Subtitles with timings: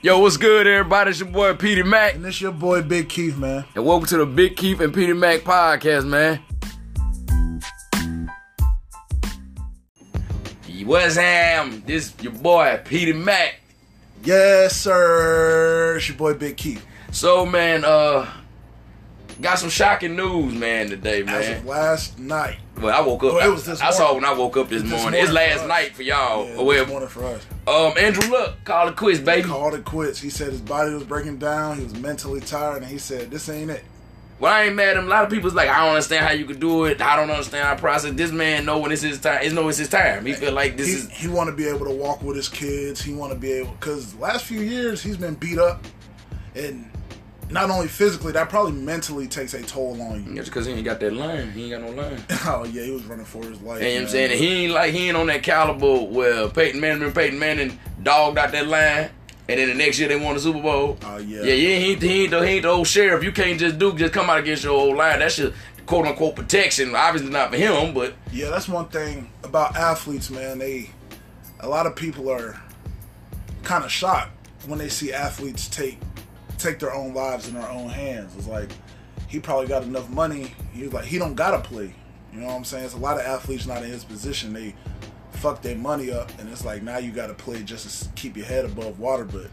[0.00, 1.10] Yo, what's good, everybody?
[1.10, 3.64] It's your boy Petey Mac, And it's your boy Big Keith, man.
[3.74, 6.40] and welcome to the Big Keith and Petey Mac podcast, man.
[10.84, 11.82] What's ham?
[11.84, 13.60] This your boy Petey Mac.
[14.24, 15.96] Yes, sir.
[15.98, 16.84] It's your boy Big Keith.
[17.10, 18.26] So, man, uh,
[19.40, 21.56] got some shocking news, man, today, As man.
[21.58, 22.58] of last night.
[22.80, 23.34] Well, I woke up.
[23.34, 25.20] Oh, it was this I, I saw when I woke up this, This morning.
[25.22, 25.68] It's last us.
[25.68, 26.46] night for y'all.
[26.46, 27.46] Yeah, well, this morning for us.
[27.66, 29.48] um, Andrew Luck called it quits, baby.
[29.48, 30.20] Called it quits.
[30.20, 31.76] He said his body was breaking down.
[31.78, 33.84] He was mentally tired, and he said, "This ain't it."
[34.40, 35.06] Well, I ain't mad at him.
[35.06, 37.00] A lot of people's like, I don't understand how you could do it.
[37.00, 38.12] I don't understand how process.
[38.14, 39.40] This man know when it's his time.
[39.42, 40.24] It's know it's his time.
[40.24, 41.10] He feel like this he is.
[41.10, 43.02] he want to be able to walk with his kids.
[43.02, 45.84] He want to be able because last few years he's been beat up,
[46.54, 46.87] and
[47.50, 50.34] not only physically, that probably mentally takes a toll on you.
[50.34, 51.50] Just because he ain't got that line.
[51.52, 52.22] He ain't got no line.
[52.46, 53.80] Oh yeah, he was running for his life.
[53.80, 54.38] And you know what I'm saying?
[54.38, 58.52] He ain't like, he ain't on that caliber where Peyton Manning, Peyton Manning dogged out
[58.52, 59.10] that line.
[59.50, 60.98] And then the next year they won the Super Bowl.
[61.02, 61.38] Oh, yeah.
[61.42, 63.24] Yeah, yeah, he, ain't- he, ain't the, he ain't the old sheriff.
[63.24, 65.20] You can't just do, just come out against your old line.
[65.20, 65.52] That's your
[65.86, 66.94] quote unquote protection.
[66.94, 70.58] Obviously not for him, but Yeah, that's one thing about athletes, man.
[70.58, 70.90] They
[71.60, 72.60] a lot of people are
[73.62, 74.30] kind of shocked
[74.66, 75.98] when they see athletes take
[76.58, 78.34] take their own lives in their own hands.
[78.36, 78.70] It's like
[79.28, 80.54] he probably got enough money.
[80.72, 81.94] He's like he don't gotta play.
[82.32, 82.84] You know what I'm saying?
[82.84, 84.52] It's a lot of athletes not in his position.
[84.52, 84.74] They
[85.32, 88.36] fuck their money up, and it's like now you got to play just to keep
[88.36, 89.24] your head above water.
[89.24, 89.46] But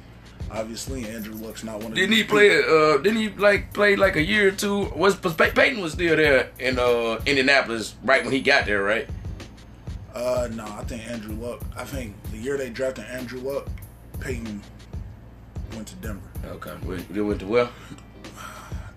[0.51, 1.95] obviously, Andrew Luck's not one of.
[1.95, 2.59] Didn't he play?
[2.59, 4.89] Uh, didn't he like play like a year or two?
[4.95, 9.07] Was was Peyton was still there in uh Indianapolis right when he got there, right?
[10.13, 11.61] Uh, no, I think Andrew Luck.
[11.75, 13.67] I think the year they drafted Andrew Luck,
[14.21, 14.61] Peyton
[15.75, 16.29] went to Denver.
[16.45, 16.73] Okay,
[17.09, 17.69] they went to well.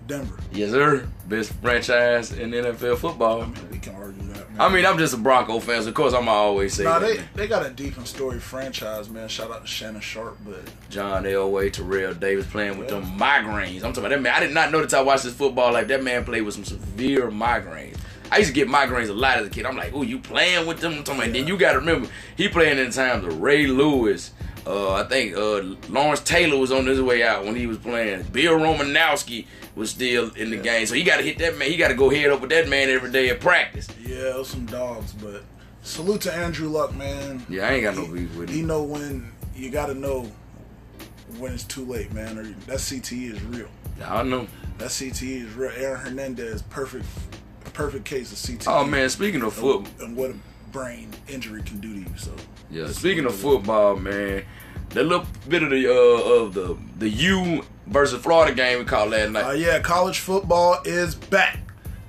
[0.09, 0.39] Denver.
[0.53, 1.07] Yes, sir.
[1.29, 3.43] Best franchise in NFL football.
[3.43, 4.51] I mean, we can argue that.
[4.51, 4.61] Man.
[4.61, 6.99] I mean, I'm just a Bronco fan, so of course I'm gonna always say nah,
[6.99, 7.07] that.
[7.07, 7.29] they man.
[7.35, 9.29] they got a deep and storied franchise, man.
[9.29, 13.85] Shout out to Shannon Sharpe, but John Elway, Terrell Davis playing with them migraines.
[13.85, 14.33] I'm talking about that man.
[14.35, 16.65] I did not know that I watched this football like that man played with some
[16.65, 17.99] severe migraines.
[18.31, 19.67] I used to get migraines a lot as a kid.
[19.67, 20.93] I'm like, oh, you playing with them?
[20.93, 21.33] I'm talking about.
[21.33, 24.33] Then you got to remember, he playing in times of Ray Lewis.
[24.69, 28.25] Uh, I think uh, Lawrence Taylor was on his way out when he was playing.
[28.25, 31.71] Bill Romanowski was still in the game, so he got to hit that man.
[31.71, 33.89] He got to go head up with that man every day at practice.
[34.05, 35.13] yeah, some dogs.
[35.13, 35.43] But
[35.83, 37.47] salute to Andrew Luck, man.
[37.49, 38.55] Yeah, I ain't got no beef with him.
[38.55, 40.31] He know when you got to know
[41.39, 42.37] when it's too late, man.
[42.39, 43.69] Or that CTE is real.
[43.99, 44.47] Yeah, I know.
[44.77, 45.73] That CTE is real.
[45.77, 47.07] Aaron Hernandez, perfect,
[47.73, 48.65] perfect case of CTE.
[48.69, 49.91] Oh man, speaking of football.
[50.05, 50.37] and what a
[50.73, 52.17] brain injury can do to you.
[52.19, 52.35] So
[52.71, 54.45] Yeah, speaking of football, man,
[54.91, 55.93] that little bit of the uh,
[56.45, 59.59] of the the U versus Florida game we called last Uh, night.
[59.59, 61.59] yeah, college football is back.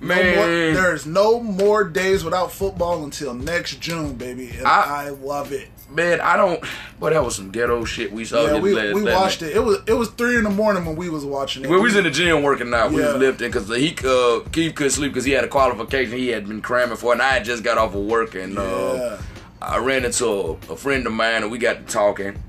[0.01, 0.35] No Man.
[0.37, 0.47] more,
[0.81, 5.67] there's no more days without football until next June, baby, and I- I, love it.
[5.89, 6.63] man, I don't.
[7.01, 8.45] But that was some ghetto shit we saw.
[8.45, 9.51] yeah, we, last, we watched night.
[9.51, 9.57] it.
[9.57, 11.69] It was it was three in the morning when we was watching it.
[11.69, 12.91] Well, we was in the gym working out.
[12.91, 13.07] We Yeah.
[13.11, 16.47] was lifting because he uh, Keith couldn't sleep because he had a qualification he had
[16.47, 18.61] been cramming for, and I had just got off of work and Yeah.
[18.61, 19.21] uh,
[19.61, 22.41] I ran into a, a friend of mine and we got to talking.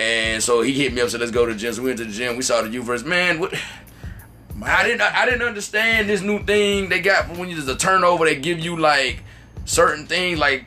[0.00, 1.98] And so he hit me up, said, "Let's go to the gym." So we went
[1.98, 2.36] to the gym.
[2.36, 3.38] We saw the U versus man.
[3.38, 3.52] What?
[4.64, 8.24] I didn't I didn't understand this new thing they got when you just a turnover.
[8.24, 9.22] They give you like
[9.66, 10.64] certain things like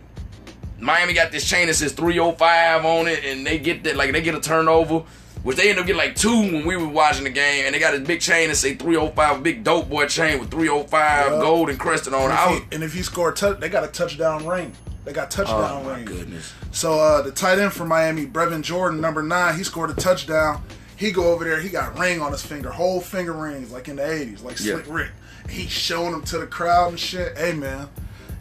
[0.80, 4.22] Miami got this chain that says 305 on it, and they get that like they
[4.22, 5.00] get a turnover,
[5.44, 7.80] which they end up getting like two when we were watching the game, and they
[7.80, 11.40] got this big chain that say 305, big dope boy chain with 305 Yeah.
[11.40, 12.34] gold and crested on it.
[12.36, 14.74] and, if he, and if you score a touch, they got a touchdown ring.
[15.06, 16.06] They got touchdown oh my ring.
[16.06, 16.54] goodness.
[16.72, 20.64] So uh, the tight end for Miami, Brevin Jordan, number nine, he scored a touchdown.
[20.96, 23.98] He go over there, he got ring on his finger, whole finger rings like in
[23.98, 24.76] the '80s, like Yeah.
[24.76, 25.12] Slick Rick.
[25.50, 27.38] He's showing them to the crowd and shit.
[27.38, 27.90] Hey man,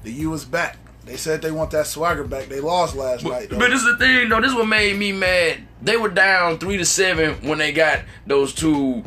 [0.05, 0.77] the U is back.
[1.05, 2.47] They said they want that swagger back.
[2.49, 3.51] They lost last night.
[3.51, 3.59] Though.
[3.59, 4.41] But this is the thing, though.
[4.41, 5.59] This is what made me mad.
[5.83, 9.03] They were down three to seven when they got those two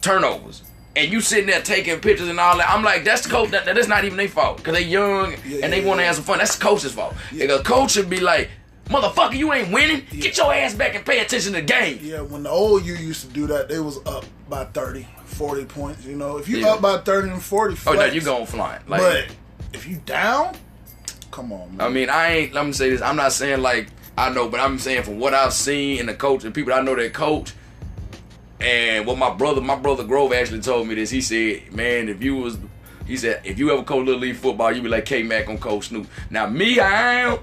[0.00, 0.62] turnovers,
[0.96, 2.68] and you sitting there taking pictures and all that.
[2.68, 3.50] I'm like, that's the coach.
[3.50, 6.02] That, that's not even their fault because they young Yeah, and they yeah, want to
[6.02, 6.06] yeah.
[6.08, 6.38] have some fun.
[6.38, 7.14] That's the coach's fault.
[7.32, 8.48] Because coach should be like,
[8.86, 10.04] motherfucker, you ain't winning.
[10.10, 11.98] Get your ass back and pay attention to the game.
[12.02, 15.64] yeah, when the old you used to do that, they was up by 30, 40
[15.64, 16.04] points.
[16.04, 16.74] You know, if you Yeah.
[16.74, 17.98] up by 30 and 40, Oh flex.
[17.98, 18.82] no, you going flying.
[18.86, 19.26] Like, but
[19.72, 20.54] if you down,
[21.30, 21.86] come on, man.
[21.86, 22.52] I mean, I ain't.
[22.54, 23.02] Let me say this.
[23.02, 26.14] I'm not saying like I know, but I'm saying from what I've seen in the
[26.14, 27.52] coach and people I know that coach,
[28.64, 31.10] and what my brother, my brother Grove actually told me this.
[31.10, 32.58] He said, "Man, if you was,"
[33.06, 35.58] he said, "if you ever coach little league football, you be like K Mac on
[35.58, 37.38] Coach Snoop." Now me, I am.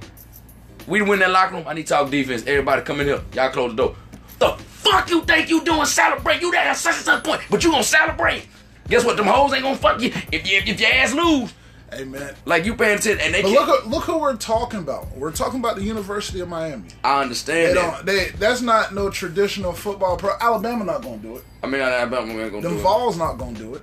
[0.87, 1.65] We win that locker room.
[1.67, 2.43] I need to talk defense.
[2.47, 3.21] Everybody come in here.
[3.33, 3.95] Y'all close the door.
[4.39, 5.85] The fuck you think you doing?
[5.85, 6.41] Celebrate?
[6.41, 8.47] You that at such and such point, but you gonna celebrate?
[8.89, 9.15] Guess what?
[9.15, 11.53] Them hoes ain't gonna fuck you if you if your ass lose.
[11.93, 12.33] Hey man.
[12.45, 13.41] Like you paying attention, and they.
[13.41, 15.15] But look, look who we're talking about.
[15.17, 16.87] We're talking about the University of Miami.
[17.03, 17.95] I They understand that.
[17.95, 18.05] don't.
[18.05, 20.15] They that's not no traditional football.
[20.17, 20.31] Pro.
[20.39, 21.43] Alabama not gonna do it.
[21.61, 22.81] I mean, I'm not gonna do Them it.
[22.81, 23.81] Vols not gonna do it.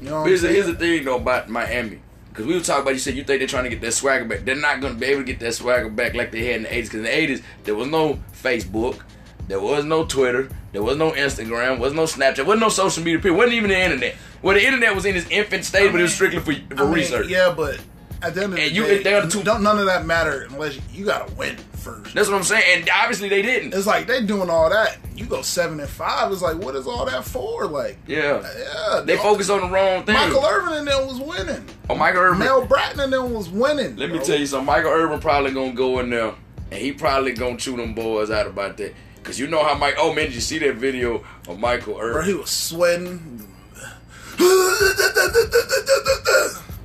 [0.00, 2.00] You know what I'm Here's the, here's the thing though about Miami.
[2.28, 4.26] Because we were talking about, you said you think they're trying to get that swagger
[4.26, 4.40] back.
[4.44, 6.62] They're not going to be able to get that swagger back like they had in
[6.64, 6.82] the 80s.
[6.82, 9.00] Because in the 80s, there was no Facebook,
[9.48, 13.20] there was no Twitter, there was no Instagram, was no Snapchat, wasn't no social media.
[13.20, 13.36] Period.
[13.36, 14.14] wasn't even the internet.
[14.42, 16.84] Well, the internet was in its infant stage, but it was strictly for, for I
[16.86, 17.28] mean, research.
[17.28, 17.78] Yeah, but
[18.22, 20.46] at the end of the you- day, they're the two- don't none of that matter
[20.50, 22.14] unless you, you gotta win first.
[22.14, 22.64] That's what I'm saying.
[22.80, 23.72] And obviously they didn't.
[23.74, 24.98] It's like they doing all that.
[25.14, 26.32] You go seven and five.
[26.32, 27.66] It's like what is all that for?
[27.66, 28.42] Like Yeah.
[28.58, 29.22] yeah, They dog.
[29.24, 30.14] focus on the wrong thing.
[30.14, 31.64] Michael Irvin and them was winning.
[31.88, 32.38] oh, Michael Irvin.
[32.40, 33.96] Mel Bratton and them was winning.
[33.96, 34.66] Let me tell you something.
[34.66, 36.34] Michael Irvin probably gonna go in there,
[36.70, 38.94] and he probably gonna chew them boys out about that.
[39.26, 39.96] Cause you know how Mike.
[39.98, 42.12] Oh man, did you see that video of Michael Irvin?
[42.12, 43.44] Bro, he was sweating.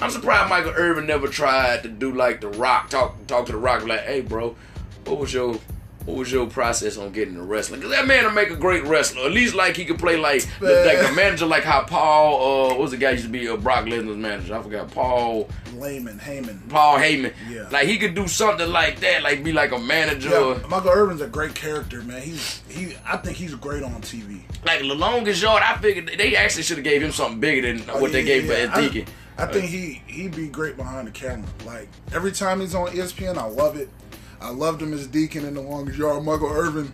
[0.01, 2.89] I'm surprised Michael Irvin never tried to do like the Rock.
[2.89, 4.55] Talk talk to the Rock like, hey bro,
[5.05, 5.59] what was your
[6.05, 7.79] what was your process on getting the wrestling?
[7.81, 9.23] Cause that man will make a great wrestler.
[9.25, 11.15] At least like he could play like the, like Man.
[11.15, 13.85] manager, like how Paul, uh, what was the guy used to be a uh, Brock
[13.85, 14.55] Lesnar's manager?
[14.55, 15.47] I forgot Paul.
[15.75, 16.67] Layman, Heyman.
[16.69, 17.33] Paul Heyman.
[17.49, 17.67] Yeah.
[17.71, 20.29] Like he could do something like that, like be like a manager.
[20.29, 22.21] Yeah, Michael Irvin's a great character, man.
[22.21, 22.95] He's he.
[23.05, 24.41] I think he's great on TV.
[24.65, 27.89] Like the longest yard, I figured they actually should have gave him something bigger than
[27.89, 28.79] Oh, what they gave yeah, for.
[28.79, 29.13] Ed Deacon.
[29.37, 31.47] I, I think he he'd be great behind the camera.
[31.65, 33.89] Like every time he's on ESPN, I love it.
[34.41, 36.23] I loved him as Deacon in the longest yard.
[36.23, 36.93] Michael Irvin.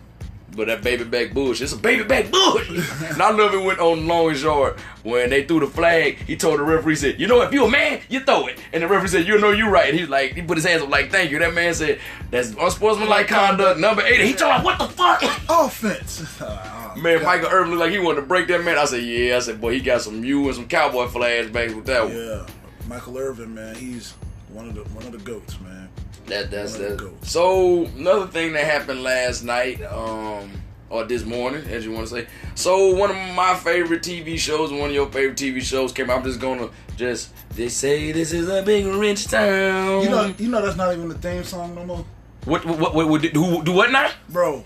[0.56, 2.68] But that baby back bush, it's a baby back bush.
[3.12, 6.16] and I love it when on longest yard when they threw the flag.
[6.26, 8.58] He told the referee, he said, "You know, if you a man, you throw it."
[8.72, 10.82] And the referee said, "You know, you right." And he's like, he put his hands
[10.82, 12.00] up like, "Thank you." That man said,
[12.30, 14.20] "That's unsportsmanlike conduct number eight.
[14.22, 16.24] He told him, "What the fuck?" Offense.
[16.40, 17.22] Oh, Man.
[17.22, 18.76] Michael Irvin looked like he wanted to break that man.
[18.78, 21.86] I said, "Yeah." I said, "Boy, he got some you and some cowboy flashbacks with
[21.86, 22.46] that one." Yeah,
[22.88, 23.76] Michael Irvin, man.
[23.76, 24.14] He's
[24.52, 25.87] one of the one of the goats, man.
[26.28, 27.26] That that's One of the that.
[27.26, 30.50] So another thing that happened last night, um,
[30.90, 32.26] or this morning, as you want to say.
[32.54, 36.18] So one of my favorite TV shows, one of your favorite TV shows came out.
[36.18, 40.02] I'm just gonna just they say this is a big rich town.
[40.02, 42.04] You know, you know that's not even the theme song no more,
[42.44, 44.10] what what what, what, what do, do what now?
[44.28, 44.64] bro.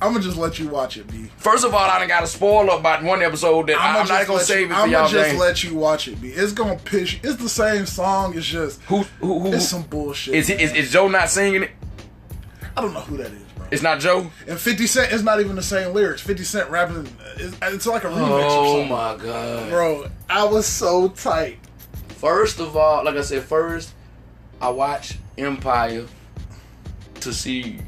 [0.00, 1.28] I'm gonna just let you watch it, B.
[1.38, 4.26] First of all, I done got a spoiler about one episode that I, am not
[4.26, 5.02] gonna save it for I'm y'all.
[5.02, 5.38] gonna just gang.
[5.40, 6.28] let you watch it, B.
[6.28, 7.14] It's gonna piss.
[7.14, 7.20] you.
[7.24, 8.36] It's the same song.
[8.36, 10.34] It's just who who who it's some bullshit.
[10.34, 11.70] is, is is Joe not singing it?
[12.76, 13.66] I don't know who that is, bro.
[13.72, 14.30] It's not Joe.
[14.46, 16.22] And 50 Cent is not even the same lyrics.
[16.22, 19.68] 50 Cent rapping, it's, it's like a remix or Oh my god.
[19.68, 21.58] Bro, I was so tight.
[22.18, 23.94] First of all, like I said, first
[24.60, 26.06] I watched Empire
[27.20, 27.80] to see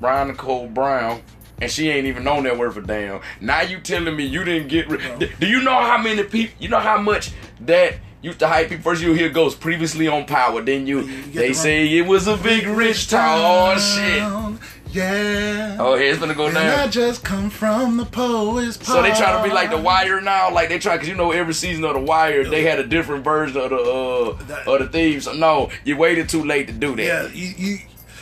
[0.00, 1.22] Brian Nicole Brown,
[1.60, 3.20] and she ain't even known that word for damn.
[3.40, 4.88] Now you telling me you didn't get?
[4.88, 6.54] Ri- Do you know how many people?
[6.58, 8.82] You know how much that used to hype people?
[8.84, 12.26] First you hear goes previously on Power, then you, You they the say it was
[12.28, 13.38] a big rich town.
[13.42, 14.60] Oh shit!
[14.92, 15.76] Yeah.
[15.78, 16.90] Oh, it's gonna go And I down.
[16.90, 19.78] just come from the poet's So they try to be like The.
[19.78, 22.78] Wire now, like they try because you know every season of The Wire they had
[22.80, 25.26] a different version of the uh That- of the thieves.
[25.26, 27.04] So no, you waited too late to do that.
[27.04, 27.78] Yeah, you, you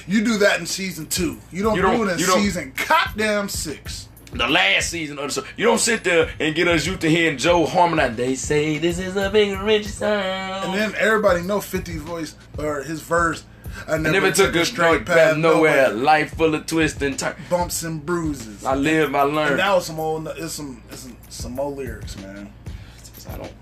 [0.09, 1.39] you do that in season two.
[1.53, 4.09] You don't, You don't- do it in season goddamn six.
[4.33, 5.47] the last season of the show.
[5.57, 8.17] You don't sit there and get us used to hearing Joe harmonize.
[8.17, 10.65] They say this is a big rich sound.
[10.67, 13.45] And then everybody know 50's voice or his verse.
[13.87, 15.91] I I never took a straight path nowhere.
[15.91, 17.37] Life full of twists and turns.
[17.49, 18.65] Bumps and bruises.
[18.65, 19.57] I live, I and learn.
[19.57, 20.27] that was some old.
[20.37, 20.83] It's some.
[20.91, 22.53] It's some, some more lyrics, man.
[23.31, 23.53] I don't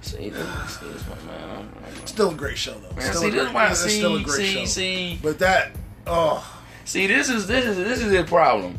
[0.00, 0.76] see this.
[0.78, 1.68] This one, man.
[2.06, 2.94] Still a great show though.
[2.96, 4.64] Man, still see a this great, why see still a great see show.
[4.64, 5.72] see But that,
[6.06, 8.78] oh, see this is this is this is his problem.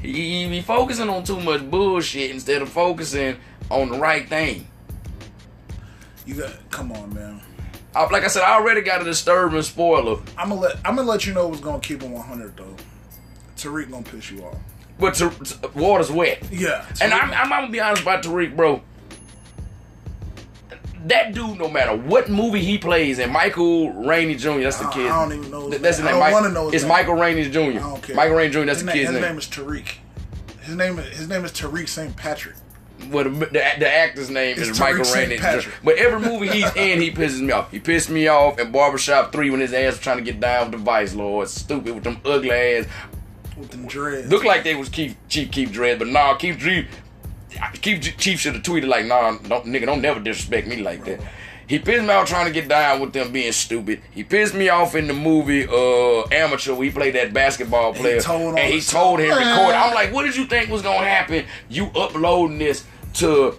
[0.00, 3.36] He, he be focusing on too much bullshit instead of focusing
[3.70, 4.68] on the right thing.
[6.26, 6.52] you got.
[6.70, 7.40] Come on, man.
[7.94, 10.20] I, like I said, I already got a disturbing spoiler.
[10.36, 10.76] I'm gonna let.
[10.84, 12.76] I'm gonna let you know what's gonna keep him 100 though.
[13.56, 14.58] Tariq gonna piss you off.
[14.98, 15.20] But
[15.74, 16.42] water's wet.
[16.50, 16.86] Yeah.
[17.00, 18.82] And I'm, I'm, I'm gonna be honest about Tariq, bro.
[21.06, 24.60] That dude, no matter what movie he plays in, Michael Rainey Jr.
[24.60, 25.06] That's the kid.
[25.10, 26.06] I don't even know his That's name.
[26.08, 26.92] his I don't wanna know his It's name.
[26.92, 27.60] Michael Rainey Jr.
[27.60, 28.16] I don't care.
[28.16, 28.60] Michael Rainey Jr.
[28.64, 29.22] That's his the name, kid's his name.
[29.30, 29.92] name is Tariq.
[30.62, 32.16] His name is his name is Tariq St.
[32.16, 32.56] Patrick.
[33.10, 35.36] Well, the, the, the actor's name It's is Tariq Michael Rainey.
[35.62, 35.68] Jr.
[35.84, 37.70] But every movie he's in, he pisses me off.
[37.70, 40.70] He pissed me off in Barbershop 3 when his ass was trying to get down
[40.70, 41.46] with the Vice Lord.
[41.48, 42.86] Stupid with them ugly ass.
[43.56, 44.28] with them dreads.
[44.28, 46.88] Looked like they was Chief Chief Keef Dread, but nah, Keith Dread.
[47.80, 51.20] Keith Chief should have tweeted like, nah, don't, nigga, don't never disrespect me like that.
[51.68, 54.00] He pissed me off trying to get down with them being stupid.
[54.12, 58.00] He pissed me off in the movie uh Amateur where he played that basketball he
[58.00, 58.20] player.
[58.20, 59.74] told and he told him record.
[59.74, 61.44] I'm like, what did you think was gonna happen?
[61.68, 62.84] You uploading this
[63.14, 63.58] to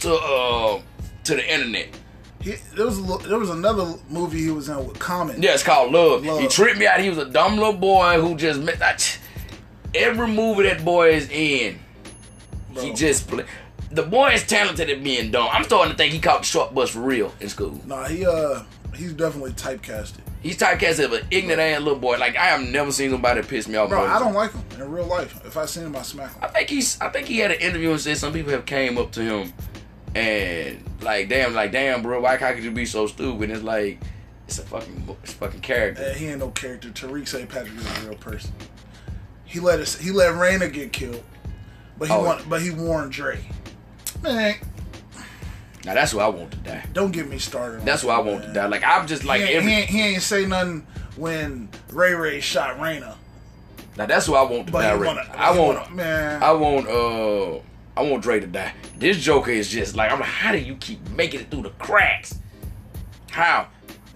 [0.00, 0.80] to uh
[1.24, 1.88] to the internet.
[2.40, 5.42] He, there was a, li- there was another movie he was in with Common.
[5.42, 6.24] Yeah, it's called Love.
[6.24, 6.40] Love.
[6.40, 7.00] He tripped me out.
[7.00, 9.18] He was a dumb little boy who just met.
[9.94, 11.80] Every movie that boy is in,
[12.82, 13.44] he just play.
[13.90, 15.48] The boy is talented at being dumb.
[15.52, 17.80] I'm starting to think he caught the short bus for real in school.
[17.86, 18.62] Nah, he uh
[18.94, 20.20] he's definitely typecasted.
[20.42, 22.18] He's typecasted as an ignorant ass little boy.
[22.18, 23.88] Like I have never seen somebody piss me off.
[23.88, 25.44] Bro, I don't like him in real life.
[25.44, 26.42] If I seen him, I smack him.
[26.42, 27.00] I think he's.
[27.00, 29.52] I think he had an interview and said some people have came up to him
[30.16, 33.50] and like, damn, like, damn, bro, why how could you be so stupid?
[33.50, 34.00] It's like,
[34.48, 36.04] it's a fucking, it's a fucking character.
[36.04, 36.88] Uh, he ain't no character.
[36.88, 37.48] Tariq St.
[37.48, 38.52] Patrick is a real person.
[39.44, 39.98] He let us.
[39.98, 41.22] He let Raina get killed,
[41.98, 42.22] but he Oh.
[42.24, 43.38] want, but he warned Dre.
[44.22, 44.54] Man,
[45.84, 46.84] Now that's who I want to die.
[46.92, 47.84] don't get me started.
[47.84, 48.66] That's who I want to die.
[48.66, 49.70] Like I'm just like he, ain't, every.
[49.70, 50.86] he, ain't, he ain't say nothing
[51.16, 53.14] when Ray Ray shot Raina.
[53.96, 54.96] Now that's who I want to But die.
[54.96, 55.78] wanna, I want.
[55.80, 56.42] wanna- man.
[56.42, 56.88] I want.
[56.88, 57.60] Uh.
[57.98, 58.74] I want Dre to die.
[58.98, 61.70] This Joker is just like I'm like, how do you keep making it through the
[61.70, 62.38] cracks?
[63.30, 63.68] How?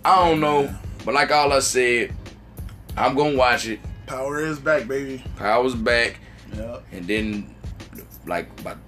[0.05, 0.75] I don't know.
[1.07, 2.13] But like all I said,
[2.95, 3.81] I'm gonna watch it.
[4.07, 5.25] Power is back, baby.
[5.37, 6.19] Power's back.
[6.55, 6.81] Yeah.
[6.93, 7.55] and then
[8.27, 8.79] like about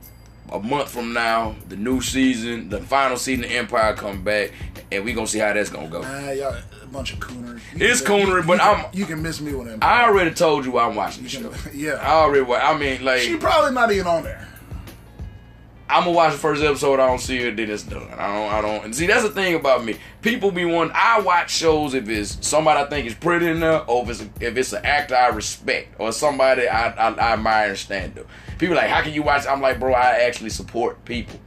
[0.53, 4.51] a month from now, the new season, the final season of Empire come back,
[4.91, 6.03] and we gonna see how that's gonna go.
[6.03, 7.62] Nah, y'all a bunch of cooners.
[7.75, 9.79] You It's can- coonery, but can- I'm- You can miss me with him.
[9.81, 11.49] I already told you I'm watching the You show.
[11.71, 14.47] can- I already, I mean, like She probably not even on there.
[15.89, 17.01] I'm gonna watch the first episode.
[17.01, 18.09] I don't see it, then it's done.
[18.17, 18.85] I don't, I don't.
[18.85, 19.97] And see, that's the thing about me.
[20.23, 20.91] People be one.
[20.95, 24.31] I watch shows if it's somebody I think is pretty enough, or if it's a,
[24.41, 28.27] if it's an actor I respect, or somebody I, I, I admire and stand up.
[28.59, 29.47] People like, how can you watch?
[29.47, 31.39] I'm like, bro, I actually support people.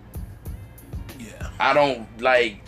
[1.19, 1.49] Yeah.
[1.59, 2.61] I don't like.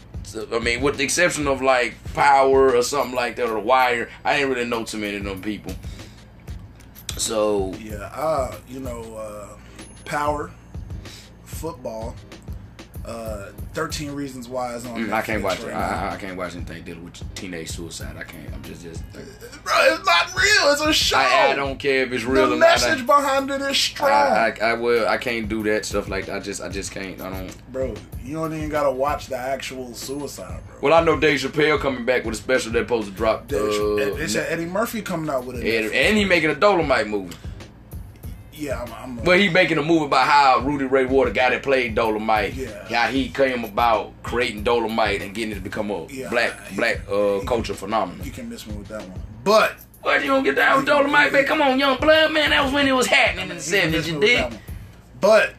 [0.52, 4.36] I mean, with the exception of like Power or something like that, or Wire, I
[4.38, 5.74] ain't really know too many of them people.
[7.18, 8.10] So Yeah.
[8.14, 9.48] Uh, you know, uh,
[10.06, 10.52] power,
[11.48, 12.16] football,
[13.06, 15.68] uh, 13 Reasons Why is on mm, I can't watch it.
[15.68, 16.10] right now.
[16.10, 18.18] I, I can't watch anything dealing with teenage suicide.
[18.18, 18.52] I can't.
[18.54, 19.02] I'm just just.
[19.14, 19.22] Bro,
[19.94, 20.74] it's not real.
[20.74, 21.18] It's a show.
[21.18, 22.66] I, I don't care if it's real the or not.
[22.66, 24.12] message behind it is strong.
[24.12, 25.08] I, I, I will.
[25.08, 26.36] I can't do that stuff like that.
[26.36, 27.22] I just I just can't.
[27.22, 27.72] I don't.
[27.72, 30.78] bro, you don't even gotta watch the actual suicide, bro.
[30.82, 33.44] Well, I know Dave Chappelle coming back with a special that's supposed to drop.
[33.54, 35.86] Uh, they said Eddie Murphy coming out with it.
[35.86, 37.36] and, and he making a Dolomite movie.
[38.58, 38.94] Yeah, I'm.
[39.20, 42.54] I'm Well, he making a movie about how Rudy Ray Water, guy that played Dolomite,
[42.54, 42.88] Yeah.
[42.88, 47.02] how he came about creating Dolomite and getting it to become a Yeah, black black
[47.10, 48.26] uh, he- culture phenomenon.
[48.26, 51.32] you can miss me with that one, but What you don't get down with Dolomite,
[51.34, 51.46] man?
[51.46, 52.52] Come on, young blood, man.
[52.52, 54.08] That was when it was happening in the seventies.
[54.10, 54.58] You did.
[55.20, 55.54] But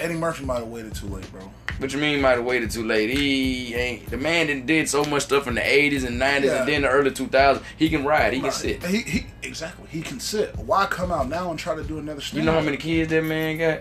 [0.00, 1.42] Eddie Murphy might have waited too late, bro.
[1.78, 3.10] But you mean he might have waited too late?
[3.10, 6.60] He ain't the man that did so much stuff in the eighties and nineties Yeah.
[6.60, 7.66] and then the early two thousands.
[7.76, 8.32] He can ride.
[8.32, 8.54] He can Right.
[8.54, 8.82] sit.
[8.86, 9.86] He, he exactly.
[9.90, 10.56] He can sit.
[10.56, 12.22] Why come out now and try to do another?
[12.32, 13.80] You know how many kids that man got?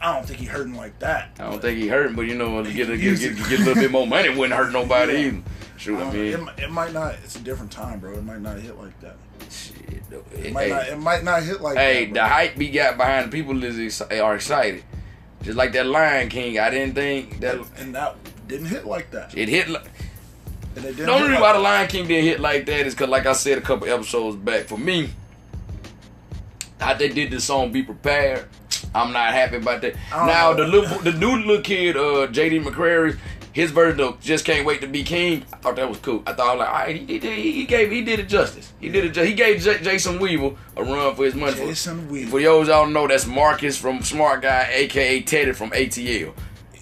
[0.00, 1.30] I don't think he hurting like that.
[1.38, 3.64] I don't think he hurting, but you know, to get a, get, get, get a
[3.64, 5.18] little bit more money wouldn't hurt nobody Yeah.
[5.28, 5.38] either.
[5.78, 7.14] Shoot, I mean, it, it might not.
[7.24, 8.12] It's a different time, bro.
[8.12, 9.16] It might not hit like that.
[9.50, 10.22] shit, though.
[10.36, 10.68] It might Hey.
[10.70, 10.88] not.
[10.88, 11.80] It might not hit like that.
[11.80, 12.14] Hey, that.
[12.14, 14.82] the hype we got behind the people is are excited.
[15.42, 19.36] Just like that Lion King, I didn't think that and that didn't hit like that.
[19.36, 19.66] it hit.
[19.66, 19.76] And
[20.76, 23.08] it didn't The only reason why the Lion King didn't hit like that is because,
[23.08, 25.10] like I said a couple episodes back, for me,
[26.80, 28.46] how they did this song "Be Prepared,"
[28.94, 29.96] I'm not happy about that.
[30.12, 30.64] Now know.
[30.64, 32.60] the little, the new little kid, uh, J.D.
[32.60, 33.18] McCrary,
[33.52, 36.22] his version of "Just Can't Wait to Be King," I thought that was cool.
[36.26, 38.72] I thought, I was like, all right, he, he, he gave, he did it justice.
[38.80, 39.10] He did it.
[39.10, 41.52] Ju- he gave J- Jason Weaver a run for his money.
[41.52, 42.40] For- Jason For Weaver.
[42.42, 46.32] those y'all know, that's Marcus from Smart Guy, aka Teddy from ATL.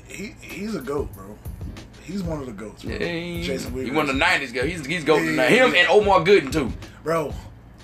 [0.09, 1.37] He, he's a goat, bro.
[2.03, 2.99] He's one of the goats, bro.
[2.99, 3.87] Hey, Jason Weaver.
[3.89, 4.67] He one of the '90s guy.
[4.67, 5.43] He's he's golden Yeah, now.
[5.45, 5.81] yeah, Him yeah.
[5.83, 6.73] and Omar Gooding too.
[7.05, 7.33] bro.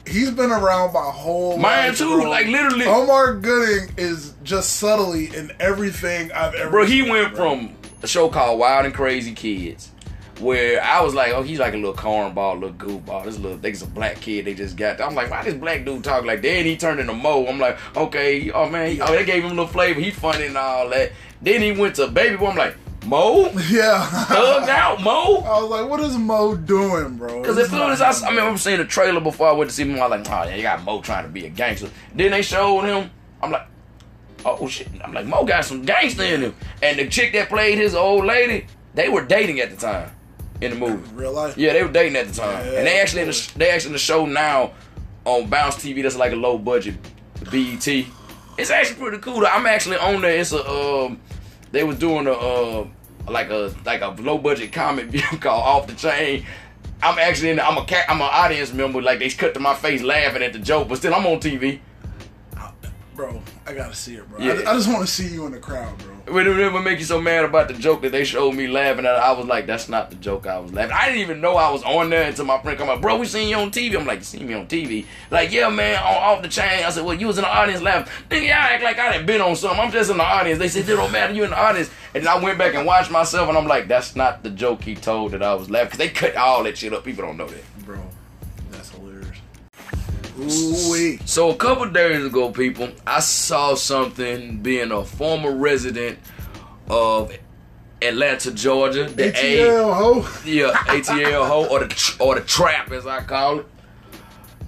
[0.09, 2.31] He's been around my whole Mine life, too, bro.
[2.31, 2.87] like, literally.
[2.87, 6.71] Omar Gooding is just subtly in everything I've ever.
[6.71, 7.57] Bro, he seen, went bro.
[7.57, 7.77] from
[8.07, 9.91] a show called Wild and Crazy Kids,
[10.39, 13.25] where I was like, oh, he's like a little cornball, little goofball.
[13.25, 15.01] This little, there's a black kid they just got.
[15.01, 16.49] I'm like, why this black dude talk like that?
[16.49, 17.47] And he turned into Mo.
[17.47, 19.99] I'm like, okay, oh man, oh they gave him a little flavor.
[20.01, 21.13] He funny and all that.
[21.43, 22.47] Then he went to Baby Boy.
[22.47, 24.07] I'm like, Mo, yeah.
[24.29, 25.39] thugged out, Mo.
[25.39, 27.41] I was like, what is Mo doing, bro?
[27.41, 28.39] Because as soon as I, I mean.
[28.39, 30.01] I'm seeing the trailer before I went to see him.
[30.01, 31.91] I was like, oh yeah, you got Mo trying to be a gangster.
[32.15, 33.11] Then they showed him.
[33.43, 33.67] I'm like,
[34.47, 34.89] oh shit.
[35.03, 36.55] I'm like, Mo got some gangster in him.
[36.83, 40.11] And the chick that played his old lady, they were dating at the time
[40.61, 41.15] in the movie.
[41.15, 41.57] real life.
[41.57, 43.89] Yeah, they were dating at the time, Yeah, and they actually in the, they actually
[43.89, 44.73] in the show now
[45.25, 46.03] on Bounce TV.
[46.03, 46.97] That's like a low budget
[47.51, 47.87] BET.
[48.59, 49.47] It's actually pretty cool.
[49.47, 50.39] I'm actually on there.
[50.39, 51.21] It's a um,
[51.73, 52.87] they was doing a uh,
[53.29, 56.47] like a like a low budget comic view called Off the Chain.
[57.03, 57.57] I'm actually in.
[57.57, 58.07] The, I'm a cat.
[58.09, 59.03] I'm an audience member.
[59.03, 61.81] Like they cut to my face laughing at the joke, but still I'm on TV.
[63.15, 63.43] bro.
[63.69, 64.39] I gotta see it, bro.
[64.39, 64.53] Yeah.
[64.53, 66.35] I, I just want to see you in the crowd, bro.
[66.35, 69.07] What it would make you so mad about the joke that they showed me laughing
[69.07, 69.17] at?
[69.17, 70.97] I was like, that's not the joke I was laughing.
[70.97, 73.17] I didn't even know I was on there until my friend come up, bro.
[73.17, 73.99] We seen you on TV.
[73.99, 75.07] I'm like, you seen me on TV?
[75.33, 76.85] Like, yeah, man, on, off the chain.
[76.85, 78.13] I said, well, you was in the audience laughing.
[78.31, 79.81] Nigga, y'all act like I didn't been on something.
[79.81, 80.61] I'm just in the audience.
[80.61, 81.33] They said, it don't matter.
[81.33, 81.91] You in the audience.
[82.15, 84.83] And then I went back and watched myself, and I'm like, that's not the joke
[84.83, 85.91] he told that I was laughing.
[85.91, 87.05] Cause they cut all that shit up.
[87.05, 87.63] People don't know that.
[90.37, 91.21] Bro, that's hilarious.
[91.23, 96.19] Ooh So a couple days ago, people, I saw something being a former resident
[96.89, 97.33] of
[98.03, 99.05] Atlanta, Georgia.
[99.05, 100.41] The ATL ho.
[100.45, 103.67] Yeah, ATL ho, or the or the trap as I call it.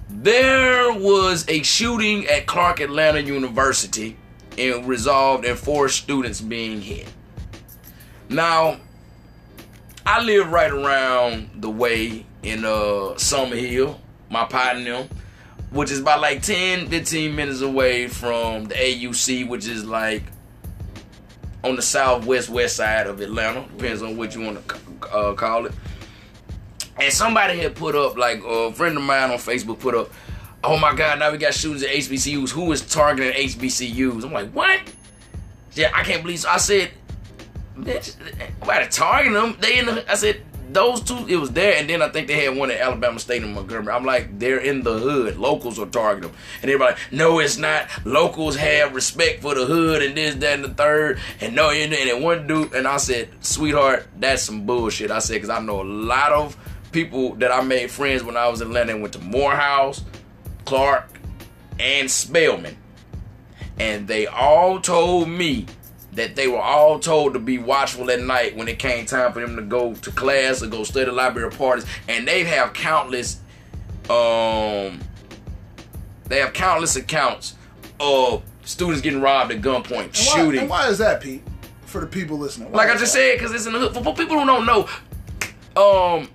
[0.09, 4.17] There was a shooting at Clark Atlanta University
[4.57, 7.07] and resolved in four students being hit.
[8.27, 8.77] Now,
[10.05, 13.99] I live right around the way in uh Summer Hill,
[14.29, 15.07] my partner,
[15.71, 20.23] which is about like 10, 15 minutes away from the AUC, which is like
[21.63, 23.65] on the southwest west side of Atlanta.
[23.77, 24.75] Depends on what you want to
[25.07, 25.73] uh, call it.
[26.99, 30.11] And somebody had put up, like a friend of mine on Facebook put up,
[30.63, 32.49] oh my God, now we got shootings at HBCUs.
[32.49, 34.23] Who is targeting HBCUs?
[34.23, 34.81] I'm like, what?
[35.73, 36.39] Yeah, I can't believe.
[36.39, 36.91] So I said,
[37.77, 38.15] bitch,
[38.59, 39.55] nobody targeting them.
[39.61, 40.11] They in the.
[40.11, 42.79] I said, those two, it was there, and then I think they had one at
[42.79, 43.93] Alabama State in Montgomery.
[43.93, 45.37] I'm like, they're in the hood.
[45.37, 46.39] Locals are targeting them.
[46.61, 47.87] And everybody, no, it's not.
[48.05, 51.19] Locals have respect for the hood and this, that, and the third.
[51.41, 55.11] And no, and then one dude, and I said, sweetheart, that's some bullshit.
[55.11, 56.55] I said, because I know a lot of
[56.91, 60.03] people that I made friends when I was in London went to Morehouse,
[60.65, 61.09] Clark,
[61.79, 62.77] and Spelman.
[63.79, 65.65] And they all told me
[66.13, 69.41] that they were all told to be watchful at night when it came time for
[69.41, 71.85] them to go to class or go study library parties.
[72.07, 73.39] And they have countless
[74.09, 74.99] um
[76.27, 77.55] they have countless accounts
[77.99, 80.59] of students getting robbed at gunpoint, And why, shooting.
[80.61, 81.41] and why is that, Pete?
[81.85, 82.71] For the people listening.
[82.71, 83.19] Why Like I just that?
[83.19, 83.93] said, because it's in the hood.
[83.93, 84.87] For, people who don't know,
[85.75, 86.29] um,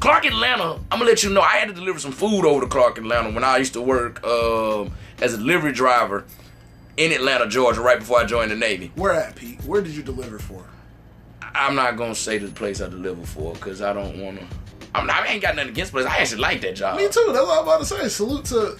[0.00, 1.40] Clark Atlanta, I'm gonna let you know.
[1.40, 4.22] I had to deliver some food over to Clark Atlanta when I used to work
[4.26, 6.24] um, as a delivery driver
[6.96, 8.92] in Atlanta, Georgia, right before I joined the Navy.
[8.94, 9.62] Where at, Pete?
[9.64, 10.64] Where did you deliver for?
[11.54, 14.46] I'm not gonna say the place I deliver for because I don't wanna.
[14.94, 16.12] I'm not, I ain't got nothing against the place.
[16.12, 16.96] I actually like that job.
[16.96, 17.30] Me too.
[17.32, 18.08] That's what I'm about to say.
[18.08, 18.76] Salute to.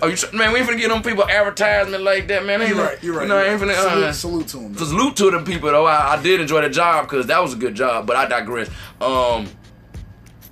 [0.00, 2.62] Oh, you man, we ain't finna get them people advertisement like that, man.
[2.62, 3.02] Ain't You're right.
[3.02, 3.22] You're right.
[3.22, 3.70] You know, ain't right.
[3.70, 3.88] finna.
[3.88, 4.76] salute, Uh, salute to them.
[4.76, 7.56] Salute to them people though, I, I did enjoy the job because that was a
[7.56, 8.06] good job.
[8.06, 8.68] But I digress.
[9.00, 9.48] Um,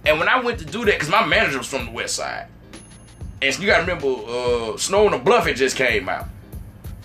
[0.05, 2.49] and when I went to do that, because my manager was from the West Side,
[3.43, 6.29] and you got to remember, uh, Snow on the Bluff had just came out.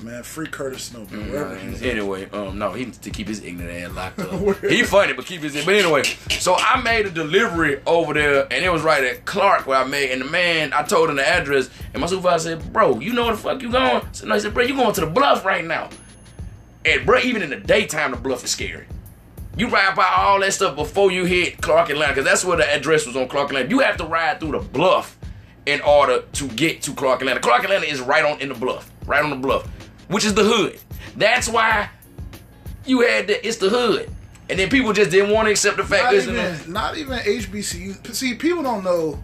[0.01, 1.31] Man, free Curtis Snow, man.
[1.31, 1.87] Wherever he's at.
[1.89, 4.61] Anyway, um, no, he needs to keep his ignorant ass locked up.
[4.69, 5.53] He funny, but keep his.
[5.63, 9.67] But anyway, so I made a delivery over there, and it was right at Clark
[9.67, 10.11] where I made.
[10.11, 13.25] And the man, I told him the address, and my supervisor said, "Bro, you know
[13.25, 15.07] where the fuck you going?" I said, "No." He said, "Bro, you going to the
[15.07, 15.89] bluff right now?"
[16.83, 18.85] And bro, even in the daytime, the bluff is scary.
[19.55, 22.57] You ride by all that stuff before you hit Clark and Atlanta, because that's where
[22.57, 23.69] the address was on Clark and Atlanta.
[23.69, 25.17] You have to ride through the bluff
[25.65, 27.39] in order to get to Clark Atlanta.
[27.39, 29.67] Clark Atlanta is right on in the bluff, right on the bluff,
[30.11, 30.79] which is the hood.
[31.15, 31.89] That's why
[32.85, 34.09] you had the it's the hood,
[34.49, 37.19] and then people just didn't want to accept the fact Not that even, not even
[37.19, 38.13] HBCU.
[38.13, 39.21] See, people don't know.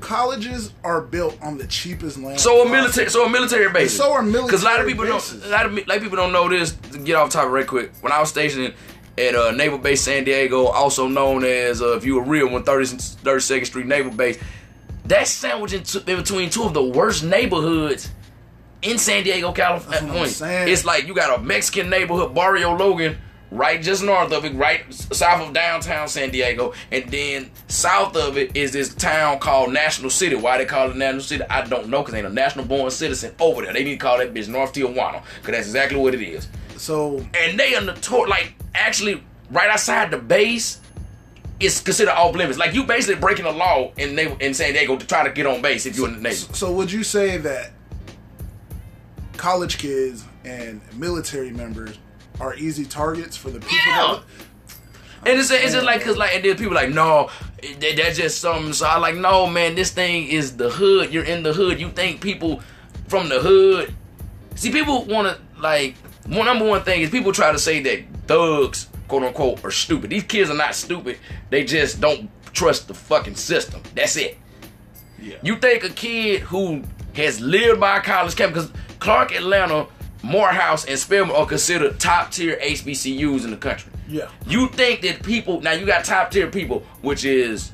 [0.00, 2.40] Colleges are built on the cheapest land.
[2.40, 3.96] so a military, so a military base.
[3.96, 5.40] So are Because a lot of people bases.
[5.42, 6.72] don't, a lot of like people don't know this.
[6.90, 8.74] To get off topic right quick, when I was stationed
[9.16, 12.64] at uh, Naval Base San Diego, also known as uh, if you were real, one
[12.64, 14.38] 32nd Street Naval Base,
[15.04, 18.10] that's sandwiched in, t- in between two of the worst neighborhoods
[18.82, 20.72] in San Diego, That's what I'm California.
[20.72, 23.16] It's like you got a Mexican neighborhood, Barrio Logan,
[23.50, 28.36] right just north of it, right south of downtown San Diego, and then south of
[28.36, 30.34] it is this town called National City.
[30.34, 32.90] Why they call it National City, I don't know, because they ain't a national born
[32.90, 33.72] citizen over there.
[33.72, 36.48] They need to call that bitch North Tijuana, because that's exactly what it is.
[36.76, 40.80] So And they on the tour, like actually right outside the base.
[41.60, 42.58] It's considered off limits.
[42.58, 45.62] Like you basically breaking the law in in San Diego to try to get on
[45.62, 46.34] base if you're in the Navy.
[46.34, 47.70] So would you say that
[49.36, 51.98] college kids and military members
[52.40, 54.20] are easy targets for the people Yeah.
[55.22, 57.30] that And it's, it's just like, cause like, and then people like, no,
[57.62, 58.72] that, that's just something.
[58.72, 61.12] So I like, no, man, this thing is the hood.
[61.12, 61.80] You're in the hood.
[61.80, 62.60] You think people
[63.08, 63.94] from the hood?
[64.56, 65.94] See, people want to like.
[66.26, 70.10] One number one thing is people try to say that thugs, quote unquote, are stupid.
[70.10, 71.18] These kids are not stupid.
[71.50, 73.82] They just don't trust the fucking system.
[73.94, 74.38] That's it.
[75.20, 75.36] Yeah.
[75.42, 76.82] You think a kid who
[77.14, 79.88] has lived by a college campus, because Clark Atlanta,
[80.22, 83.90] Morehouse, and Spelman are considered top tier HBCUs in the country.
[84.08, 84.28] Yeah.
[84.46, 87.72] You think that people now you got top tier people, which is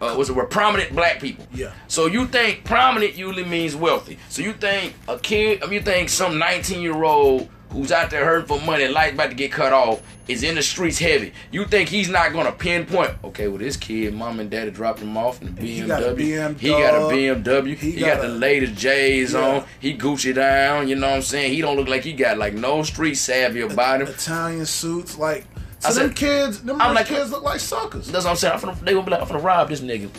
[0.00, 0.48] uh, what's the word?
[0.48, 1.44] Prominent black people.
[1.52, 1.72] Yeah.
[1.88, 4.18] So you think prominent usually means wealthy.
[4.28, 8.10] So you think a kid, I mean, you think some 19 year old who's out
[8.10, 11.32] there hurting for money, life about to get cut off, is in the streets heavy.
[11.50, 13.12] You think he's not gonna pinpoint?
[13.24, 16.06] Okay, well this kid, mom and daddy dropped him off in the He got a
[16.14, 16.58] BMW.
[16.58, 16.98] He got a.
[17.14, 17.76] BMW.
[17.76, 19.40] He He, got, got the latest J's Yeah.
[19.40, 19.64] on.
[19.80, 20.88] He Gucci down.
[20.88, 21.52] You know what I'm saying?
[21.52, 24.08] He don't look like he got like no street savvy about him.
[24.08, 25.44] Italian suits, like
[25.80, 28.08] so I them said- kids, them I'm like- kids look like suckers.
[28.10, 28.54] That's what I'm saying.
[28.54, 30.10] I'm finna, they gonna be like, I'm finna rob this nigga.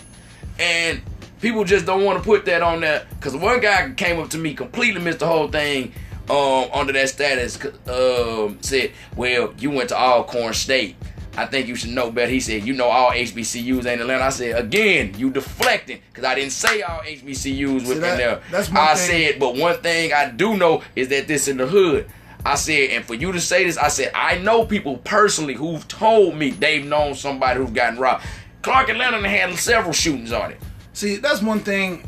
[0.59, 1.01] And
[1.41, 3.05] people just don't want to put that on there.
[3.19, 5.93] Cause one guy came up to me, completely missed the whole thing
[6.31, 7.59] um, under that status.
[7.87, 10.95] Um, said, well, you went to Alcorn State.
[11.37, 12.29] I think you should know better.
[12.31, 14.23] He said, you know all HBCUs ain't Atlanta.
[14.25, 16.01] I said, again, you deflecting.
[16.13, 18.41] Cause I didn't say all HBCUs within that- there.
[18.51, 19.31] that's my I thing.
[19.31, 22.09] said, but one thing I do know is that this in the hood.
[22.43, 25.87] I said, and for you to say this, I said, I know people personally who've
[25.87, 28.25] told me they've known somebody who's gotten robbed.
[28.63, 30.59] Clark Atlanta had several shootings on it.
[30.93, 32.03] See, that's one thing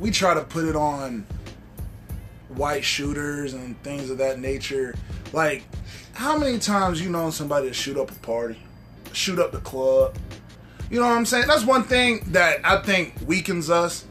[0.00, 1.24] we try to put it on
[2.58, 4.94] white shooters and things of that nature.
[5.32, 5.62] Like,
[6.12, 8.58] how many times you known somebody to shoot up a party,
[9.12, 10.16] shoot up the club?
[10.90, 11.46] You know what I'm saying?
[11.46, 14.04] That's one thing that I think weakens us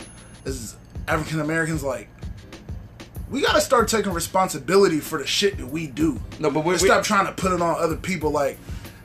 [0.45, 1.83] as African Americans.
[1.83, 2.07] Like,
[3.29, 6.19] we got to start taking responsibility for the shit that we do.
[6.39, 8.31] No, but we- stop trying to put it on other people.
[8.31, 8.57] Like,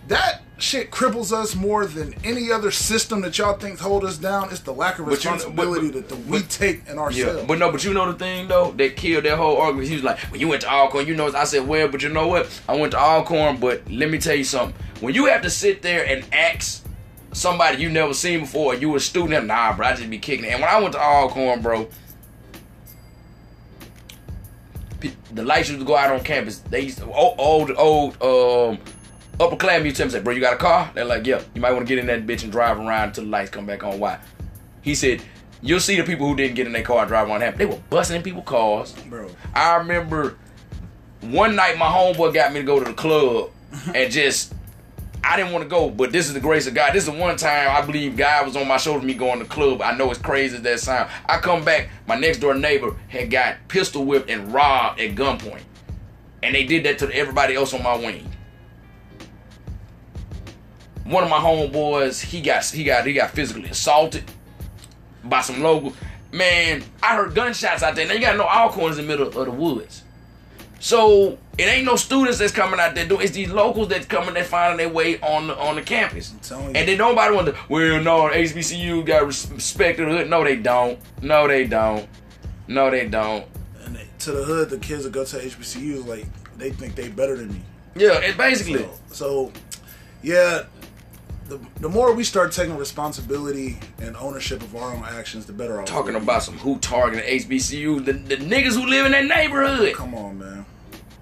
[0.09, 4.48] that shit cripples us more than any other system that y'all think hold us down.
[4.51, 7.40] It's the lack of But you- but- responsibility but- that the, we take in ourselves.
[7.40, 9.88] Yeah, but no, but you know the thing though that killed that whole argument.
[9.88, 11.33] He was like, when you went to Alcorn, you know.
[11.35, 12.48] I said, well, but you know what?
[12.68, 14.81] I went to Alcorn, but let me tell you something.
[15.01, 16.85] When you have to sit there and ask
[17.33, 20.53] somebody you never seen before, you a student, nah, bro, I just be kicking it.
[20.53, 21.88] And when I went to Alcorn, bro,
[25.33, 26.59] the lights used to go out on campus.
[26.59, 28.79] They used to, old, old, old, um,
[29.40, 30.90] upper class used to tell me, say, bro, you got a car?
[30.95, 33.25] They're like, yeah, you might want to get in that bitch and drive around until
[33.25, 33.99] the lights come back on.
[33.99, 34.18] Why?
[34.83, 35.23] He said,
[35.61, 37.57] you'll see the people who didn't get in their car and drive around.
[37.57, 38.92] They were busting in people's cars.
[39.09, 39.31] Bro.
[39.55, 40.37] I remember
[41.21, 43.51] one night my homeboy got me to go to the club
[43.95, 44.55] and just
[45.25, 46.92] I didn't want to go, but this is the grace of God.
[46.92, 49.45] This is the one time I believe God was on my shoulder me going to
[49.45, 49.81] the club.
[49.81, 51.11] I know it's crazy as that sound.
[51.27, 55.62] I come back, my next door neighbor had got pistol whipped and robbed at gunpoint.
[56.42, 58.29] And they did that to everybody else on my wing.
[61.12, 64.25] One of my homeboys, he got he got he got physically assaulted
[65.22, 65.92] by some local
[66.33, 66.83] man.
[67.03, 68.07] I heard gunshots out there.
[68.07, 70.03] Now you gotta know in the middle of the woods.
[70.81, 73.20] So it ain't no students that's coming out there doing.
[73.20, 74.35] It's these locals that's coming.
[74.35, 76.35] That finding their way on the on the campus.
[76.51, 77.57] And then nobody to.
[77.68, 80.31] Well, no, HBCU got respect to the hood.
[80.31, 80.98] No, they don't.
[81.20, 82.09] No, they don't.
[82.66, 83.46] No, they don't.
[83.85, 87.09] and they, to the hood, the kids that go to HBCUs, like, they think they
[87.09, 87.61] better than me.
[87.94, 88.79] Yeah, it basically.
[88.79, 89.53] So, so
[90.22, 90.64] yeah,
[91.48, 95.81] the, the more we start taking responsibility and ownership of our own actions, the better
[95.81, 95.87] off.
[95.87, 96.24] Talking we'll be.
[96.24, 99.94] about some who targeting HBCU, the, the niggas who live in that neighborhood.
[99.94, 100.66] Come on, man.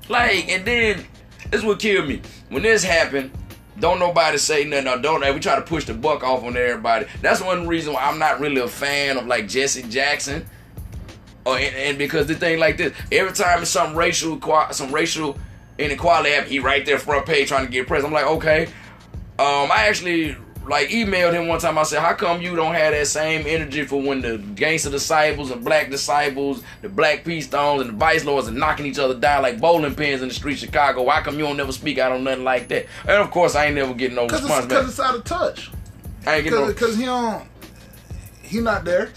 [0.09, 1.07] Like, and then
[1.51, 2.23] this what killed me.
[2.49, 3.31] When this happened,
[3.79, 4.89] don't nobody say nothing.
[4.89, 7.07] Or don't we try to push the buck off on everybody?
[7.23, 10.47] That's one reason why I'm not really a fan of like Jesse Jackson.
[11.47, 14.41] Or and, and because the thing like this, every time it's some racial
[14.73, 15.39] some racial
[15.79, 18.05] inequality happen, he right there front page trying to get press.
[18.05, 18.69] I'm like, okay.
[19.41, 21.79] Um, I actually like emailed him one time.
[21.79, 25.51] I said, "How come you don't have that same energy for when the gangster disciples
[25.51, 29.15] and black disciples, the black peace stones and the vice lords are knocking each other
[29.15, 31.03] down like bowling pins in the street of Chicago?
[31.05, 33.67] Why come you don't never speak out on nothing like that?" And of course, I
[33.67, 34.65] ain't never getting no Because response.
[34.67, 34.81] it's, back.
[34.83, 35.71] 'cause it's out of touch.
[36.27, 36.67] I ain't getting no.
[36.67, 37.45] Because he don't,
[38.43, 39.11] he not there,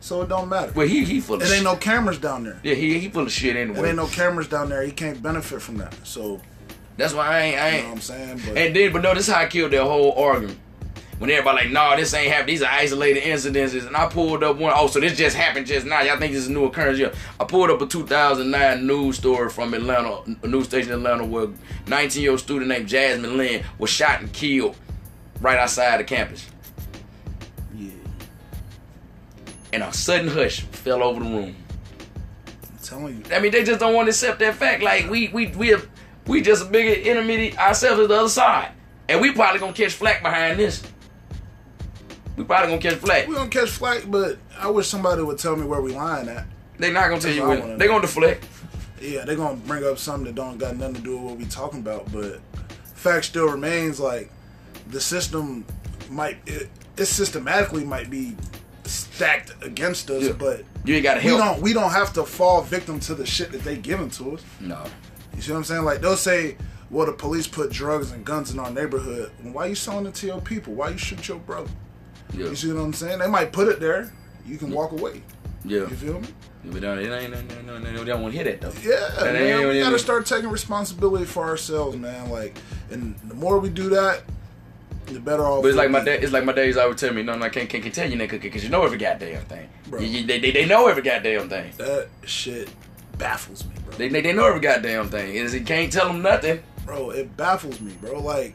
[0.00, 0.72] so it don't matter.
[0.74, 1.62] Well, he he full of It ain't shit.
[1.64, 2.58] no cameras down there.
[2.64, 3.88] Yeah, he he full of shit It anyway.
[3.90, 4.82] ain't no cameras down there.
[4.82, 5.94] He can't benefit from that.
[6.02, 6.40] So
[6.96, 7.82] That's why I ain't I you ain't.
[7.84, 8.40] know what I'm saying.
[8.46, 10.58] But And then, but no, this is how I killed their whole argument.
[11.18, 12.48] When everybody like, nah, this ain't happened.
[12.48, 13.86] These are isolated incidences.
[13.86, 14.72] And I pulled up one.
[14.74, 16.02] Oh, so this just happened just now.
[16.02, 16.98] Y'all think this is a new occurrence?
[16.98, 17.14] Yeah.
[17.38, 21.46] I pulled up a 2009 news story from Atlanta, a news station in Atlanta, where
[21.86, 24.74] 19 year old student named Jasmine Lynn was shot and killed
[25.40, 26.44] right outside the campus.
[27.76, 27.90] yeah,
[29.72, 31.54] And a sudden hush fell over the room.
[32.68, 33.34] I'm telling you.
[33.34, 34.82] I mean, they just don't want to accept that fact.
[34.82, 35.88] Like we we we have
[36.26, 38.70] we just a bigger intermediate ourselves as the other side,
[39.08, 40.82] and we probably gonna catch flack behind this.
[42.36, 43.28] We probably gonna catch flack.
[43.28, 46.46] We gonna catch flack, but I wish somebody would tell me where we lying at.
[46.78, 48.46] They not gonna tell you I They gonna deflect.
[49.00, 51.44] Yeah, they're gonna bring up something that don't got nothing to do with what we
[51.44, 52.40] talking about, but
[52.94, 54.30] fact still remains like
[54.90, 55.64] the system
[56.08, 58.36] might it, it systematically might be
[58.84, 60.32] stacked against us, Yeah.
[60.32, 61.34] but You ain't gotta help.
[61.38, 64.36] we don't we don't have to fall victim to the shit that they giving to
[64.36, 64.42] us.
[64.60, 64.84] No.
[65.34, 65.84] You see what I'm saying?
[65.84, 66.56] Like they'll say,
[66.90, 69.32] "Well, the police put drugs and guns in our neighborhood.
[69.42, 70.74] Why you selling it to your people?
[70.74, 71.70] Why you shoot your brother?"
[72.34, 72.46] Yeah.
[72.46, 73.18] You see what I'm saying?
[73.18, 74.12] They might put it there.
[74.46, 75.22] You can walk away.
[75.64, 75.80] Yeah.
[75.80, 76.28] You feel me?
[76.64, 77.32] But uh, it ain't,
[77.66, 78.72] no, no, no, they don't want to hear that though.
[78.88, 79.68] Yeah, man.
[79.68, 82.30] We gotta start taking responsibility for ourselves, man.
[82.30, 82.56] Like,
[82.90, 84.22] and the more we do that,
[85.06, 85.62] the better off.
[85.62, 86.22] But it's like my dad.
[86.22, 88.16] It's like my days always tell me, no, no, I can't, can't, can't tell you
[88.18, 89.68] that because you know every goddamn thing.
[89.88, 90.00] Bro.
[90.00, 91.72] You- you- they, they, they know every goddamn thing.
[91.78, 92.68] That shit
[93.18, 93.96] baffles me, bro.
[93.96, 95.36] They, they, they know every goddamn thing.
[95.38, 96.62] And you can't tell them nothing.
[96.84, 98.20] bro, it baffles me, bro.
[98.20, 98.54] Like,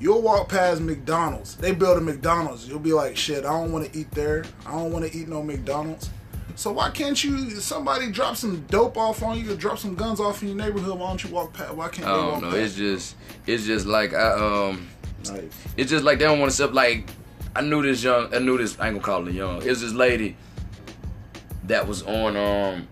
[0.00, 1.56] you'll walk past McDonald's.
[1.56, 2.68] They build a McDonald's.
[2.68, 4.44] You'll be like, shit, I don't want to eat there.
[4.66, 6.10] I don't want to eat no McDonald's.
[6.54, 7.50] So why can't you?
[7.50, 10.98] Somebody drop some dope off on you, or drop some guns off in your neighborhood.
[10.98, 11.74] Why don't you walk past?
[11.74, 12.50] Why can't I don't know.
[12.50, 12.58] past?
[12.60, 14.86] It's just, it's just like I um,
[15.30, 16.74] like, it's just like they don't want to step.
[16.74, 17.08] Like
[17.56, 18.78] I knew this young, I knew this.
[18.78, 19.62] I ain't gonna call her young.
[19.62, 20.36] It was this lady
[21.64, 22.88] that was on um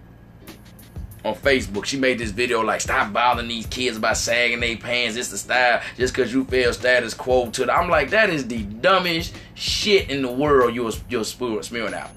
[1.25, 1.85] on Facebook.
[1.85, 5.17] She made this video like, "Stop bothering these kids by sagging their pants.
[5.17, 5.81] It's the style.
[5.97, 10.11] Just cause you feel status quo to." The, I'm like, that is the dumbest shit
[10.11, 10.75] in the world.
[10.75, 12.11] You're you're spewing out.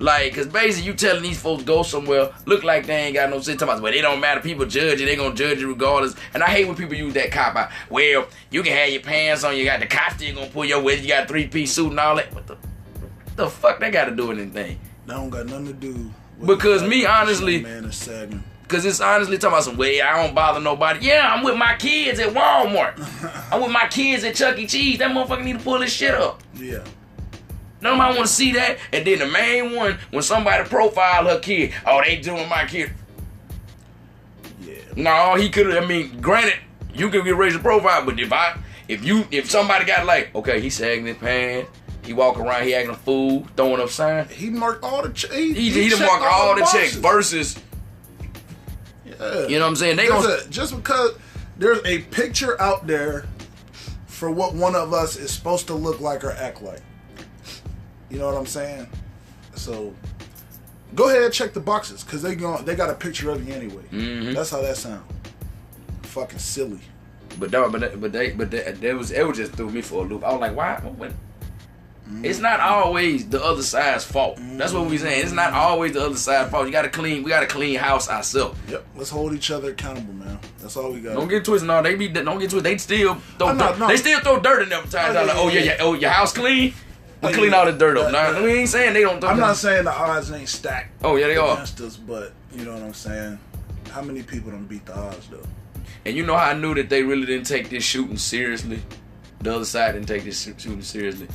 [0.00, 3.40] Like, cause basically you telling these folks go somewhere, look like they ain't got no
[3.40, 3.58] sense.
[3.58, 4.40] Talking about, but it don't matter.
[4.40, 5.06] People judge you.
[5.06, 6.14] They gonna judge you regardless.
[6.34, 7.70] And I hate when people use that cop out.
[7.90, 9.56] Well, you can have your pants on.
[9.56, 11.00] You got the cop still gonna pull your weight.
[11.00, 12.32] You got three piece suit and all that.
[12.32, 12.56] What the,
[13.34, 14.78] the fuck They got to do anything?
[15.06, 16.12] that don't got nothing to do.
[16.44, 18.44] Because me, honestly- this young man is sagging.
[18.68, 21.06] Cause it's honestly talking about some way I don't bother nobody.
[21.06, 23.00] Yeah, I'm with my kids at Walmart.
[23.50, 24.66] I'm with my kids at Chuck E.
[24.66, 24.98] Cheese.
[24.98, 26.42] That motherfucker need to pull his shit up.
[26.54, 26.84] Yeah,
[27.80, 28.76] Nobody want to see that.
[28.92, 32.90] And then the main one, when somebody profile her kid, oh, they doing my kid.
[34.60, 34.74] yeah.
[34.96, 35.82] No, he could have.
[35.84, 36.58] I mean, granted,
[36.92, 40.34] you could get raised a profile, but if I, if you, if somebody got like,
[40.34, 41.70] okay, he sagging his pants,
[42.08, 44.32] he walk around, he acting a fool, throwing up signs.
[44.32, 45.10] He marked all the.
[45.10, 47.56] Ch- he He, he, done checked marked all the checks versus,
[49.04, 49.46] Yeah.
[49.46, 49.96] you know what I'm saying?
[49.96, 51.12] They Just, gonna, a- just because
[51.58, 53.26] there's a picture out there
[54.06, 56.80] for what one of us is supposed to look like or act like.
[58.10, 58.88] You know what I'm saying?
[59.54, 59.94] So
[60.94, 63.52] go ahead and check the boxes because they going they got a picture of you
[63.54, 63.82] anyway.
[63.92, 64.34] Mhm.
[64.34, 65.04] That's how that sound.
[66.04, 66.80] Fucking silly.
[67.38, 70.04] but no, but but they, but that, that was, it was just threw me for
[70.04, 70.24] a loop.
[70.24, 70.80] I was like, why?
[72.22, 74.38] It's not always the other side's fault.
[74.40, 75.04] That's what we're mm-hmm.
[75.04, 75.22] saying.
[75.24, 76.66] It's not always the other side's fault.
[76.66, 77.22] You gotta clean.
[77.22, 78.58] We gotta clean house ourselves.
[78.68, 78.86] Yep.
[78.96, 80.38] Let's hold each other accountable, man.
[80.58, 81.14] That's all we got.
[81.14, 81.68] Don't get twisted.
[81.68, 82.08] No, they be.
[82.08, 82.64] Don't get twisted.
[82.64, 83.48] They still throw.
[83.48, 83.88] Oh, no, no.
[83.88, 85.16] They still throw dirt in them times.
[85.16, 85.76] Oh, yeah, like, oh yeah, yeah.
[85.80, 86.72] Oh, your house clean.
[87.22, 88.12] We clean all the dirt up.
[88.12, 89.20] Nah, we ain't saying they don't.
[89.20, 91.54] Throw I'm not saying the odds ain't stacked Oh yeah, they are.
[91.54, 93.38] against us, but you know what I'm saying.
[93.90, 95.42] How many people don't beat the odds though?
[96.04, 98.80] And you know how I knew that they really didn't take this shooting seriously?
[99.40, 101.28] The other side didn't take this shooting seriously.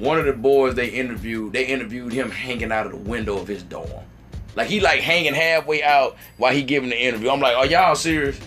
[0.00, 3.46] One of the boys they interviewed, they interviewed him hanging out of the window of
[3.46, 3.86] his dorm.
[4.56, 7.28] Like he like hanging halfway out while he giving the interview.
[7.28, 8.40] I'm like, are y'all serious?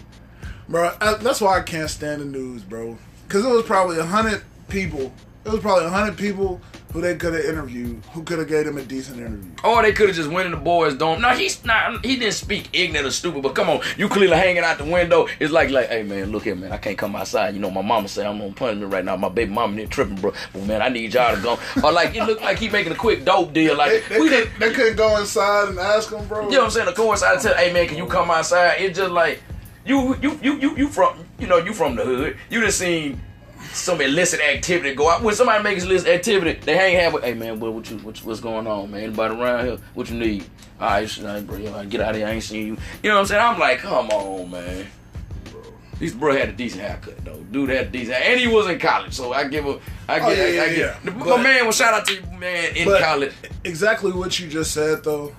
[0.67, 2.97] Bro, that's why I can't stand the news, bro.
[3.27, 5.13] Because it was probably a hundred people.
[5.45, 6.59] It was probably a hundred people
[6.93, 9.49] who they could have interviewed, who could have gave them a decent interview.
[9.63, 11.21] Or they could have just went in the boys' dorm.
[11.21, 12.05] No, he's not.
[12.05, 13.41] He didn't speak ignorant or stupid.
[13.41, 15.27] But come on, you clearly hanging out the window.
[15.39, 16.71] It's like, like, hey man, look here, man.
[16.71, 17.55] I can't come outside.
[17.55, 19.17] You know, my mama say I'm on punishment right now.
[19.17, 20.33] My baby mama there tripping, bro.
[20.53, 21.59] Well, man, I need y'all to go.
[21.83, 23.75] Or like, it looked like he making a quick dope deal.
[23.75, 24.59] Like they, we could, didn't.
[24.59, 26.43] they couldn't go inside and ask them, bro.
[26.43, 26.87] You know what I'm saying?
[26.87, 28.75] Of course, I tell, hey man, can you come outside?
[28.81, 29.41] It's just like
[29.83, 32.37] you, you, you, you, you from, you know, you from the hood.
[32.51, 33.19] You just seen
[33.73, 35.21] some illicit activity go out.
[35.23, 37.21] When somebody makes illicit activity, they hang halfway.
[37.21, 39.03] Hey man, what, what you, what, what's going on, man?
[39.03, 39.77] Anybody around here?
[39.93, 40.45] What you need?
[40.79, 42.27] All right, all right, bro, yo, get out of here.
[42.27, 42.77] I ain't seen you.
[43.01, 43.41] You know what I'm saying?
[43.41, 44.87] I'm like, come on, man.
[45.99, 47.39] This bro had a decent haircut though.
[47.51, 50.29] Dude had a decent, and he was in college, so I give a, I Oh,
[50.35, 51.03] get, yeah, I, yeah, I get.
[51.05, 51.11] yeah.
[51.25, 53.31] My man, well, shout out to you, man, in college.
[53.63, 55.33] exactly what you just said, though.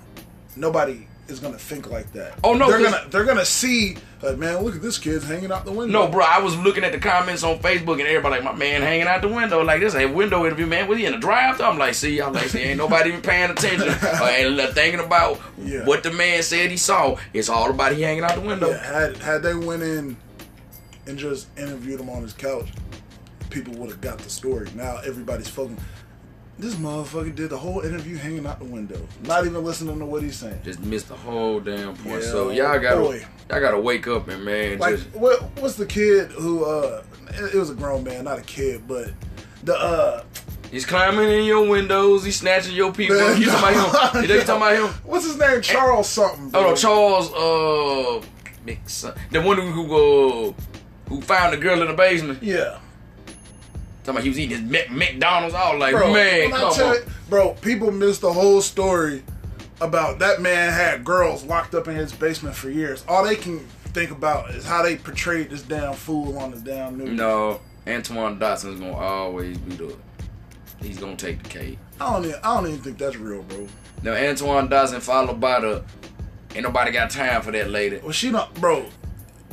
[0.57, 2.39] Nobody is gonna think like that.
[2.45, 5.65] Oh, no, they're gonna they're gonna see, like, man, look at this kid's hanging out
[5.65, 6.05] the window.
[6.05, 8.83] No, bro, I was looking at the comments on Facebook and everybody like, my man
[8.83, 9.63] hanging out the window.
[9.63, 10.87] Like, this ain't window interview, man.
[10.87, 13.51] Was he in the drive I'm like, see, I'm like, see, ain't nobody even paying
[13.51, 15.85] attention or ain't thinking about Yeah.
[15.87, 17.17] what the man said he saw.
[17.33, 18.71] It's all about he hanging out the window.
[18.71, 20.17] Yeah, had had they went in
[21.07, 22.69] and just interviewed him on his couch,
[23.51, 24.69] people would have got the story.
[24.75, 25.79] Now everybody's fucking.
[26.59, 30.23] This motherfucker did the whole interview hanging out the window, not even listening to what
[30.23, 30.61] he's saying.
[30.65, 32.23] Just missed the whole damn point.
[32.23, 33.25] Yeah, so y'all gotta, boy.
[33.51, 36.65] y'all gotta wake up and man, Like, just what what's the kid who?
[36.65, 39.09] uh It it was a grown man, not a kid, but
[39.65, 40.23] the uh.
[40.71, 42.25] he's climbing in your windows.
[42.25, 43.17] He's snatching your people.
[43.19, 44.23] Man, you talking about him?
[44.23, 45.01] You know you talking about him?
[45.05, 45.61] What's his name?
[45.61, 46.51] Charles something.
[46.51, 46.61] Bro.
[46.61, 47.33] Oh no, Charles.
[47.33, 48.27] Uh,
[48.65, 48.85] Mc-
[49.33, 49.95] the one who who
[50.51, 50.53] uh,
[51.09, 52.43] who found the girl in the basement.
[52.43, 52.79] Yeah,
[54.05, 55.55] Talking about he was eating his Mc- McDonald's.
[55.55, 56.13] I was like, bro.
[56.13, 56.97] man, come on.
[57.31, 59.23] bro, people miss the whole story
[59.81, 63.03] about that man had girls locked up in his basement for years.
[63.09, 63.61] All they can
[63.95, 67.11] think about is how they portrayed this damn fool on the damn news.
[67.11, 69.97] No, Antoine Dodson's gonna always be the.
[70.83, 71.79] He's gonna take the cake.
[71.99, 73.67] I don't even, I don't even think that's real, bro.
[74.03, 75.83] Now Antoine Dodson followed by the
[76.55, 77.97] ain't nobody got time for that lady.
[77.99, 78.85] Was she not, bro?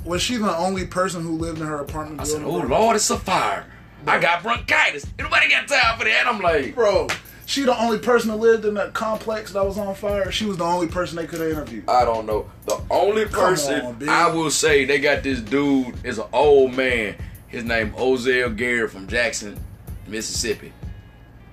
[0.04, 2.44] Was she the only person who lived in her apartment I said.
[2.44, 2.50] Oh?
[2.58, 3.66] Lord, it's a fire.
[4.08, 5.06] I got bronchitis.
[5.20, 6.26] Nobody got time for that.
[6.28, 7.08] I'm like, Bro,
[7.46, 10.32] she the only person that lived in that complex that was on fire.
[10.32, 11.90] She was the only person they could have interviewed.
[11.90, 12.50] I don't know.
[12.66, 14.10] The only person on.
[14.10, 17.16] I will say they got this dude is an old man.
[17.48, 19.60] His name Ozell Garrett from Jackson,
[20.08, 20.72] Mississippi.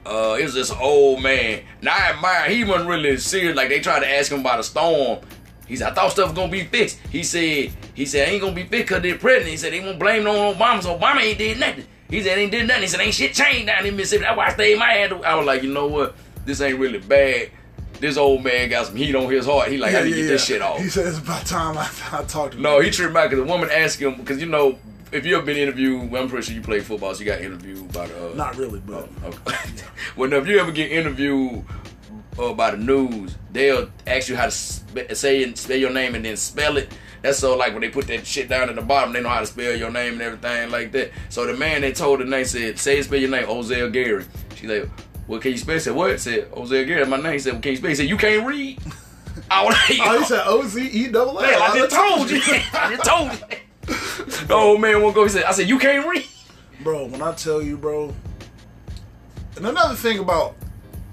[0.06, 1.62] Uh, it was this old man.
[1.82, 3.56] Now I admire he wasn't really serious.
[3.56, 5.18] Like they tried to ask him about a storm.
[5.66, 6.98] He said, I thought stuff was gonna be fixed.
[7.10, 9.50] He said, he said, ain't gonna be fixed because they're pregnant.
[9.50, 11.84] He said, they won't blame no on Obama, so Obama ain't did nothing.
[12.10, 12.82] He said, ain't did nothing.
[12.82, 14.22] He said, ain't shit changed down in Mississippi.
[14.22, 15.12] That's why I stayed my hand.
[15.24, 16.14] I was like, you know what?
[16.46, 17.50] This ain't really bad.
[18.00, 19.68] This old man got some heat on his heart.
[19.68, 20.78] He like, I need to get this shit off.
[20.78, 22.62] He said it's about time I, I talked to him.
[22.62, 22.84] No, him.
[22.84, 24.78] he tripped me out because the woman asked him, because you know,
[25.10, 27.40] if you ever been interviewed, well, I'm pretty sure you play football, so you got
[27.40, 28.30] interviewed by the.
[28.30, 29.56] Uh, Not really, but Okay.
[30.16, 31.64] well, now, if you ever get interviewed
[32.38, 36.14] uh, by the news, they'll ask you how to spe- say and spell your name
[36.14, 36.92] and then spell it.
[37.22, 39.40] That's so like when they put that shit down at the bottom, they know how
[39.40, 41.10] to spell your name and everything like that.
[41.28, 44.66] So the man they told the name said, "Say spell your name, Ozell Gary." She
[44.66, 44.88] like,
[45.26, 47.32] "Well, can you spell?" I said, "What?" I said, "Ozell Gary." My name.
[47.32, 48.78] He said, well, "Can you spell?" He said, "You can't read."
[49.50, 51.34] I was like, oh, he said O Z E double.
[51.34, 52.40] Man, I just told you.
[52.72, 54.46] I just told you.
[54.46, 55.22] The old man won't go.
[55.24, 56.26] He said, I said, you can't read.
[56.82, 57.06] bro.
[57.06, 58.14] When I tell you, bro,
[59.56, 60.56] and another thing about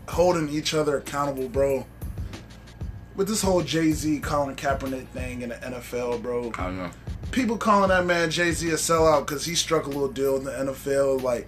[0.10, 1.86] holding each other accountable, bro.
[3.15, 6.91] With this whole Jay Z Colin Kaepernick thing in the NFL, bro, I don't know.
[7.32, 10.43] people calling that man Jay Z a sellout because he struck a little deal in
[10.43, 11.21] the NFL.
[11.21, 11.47] Like,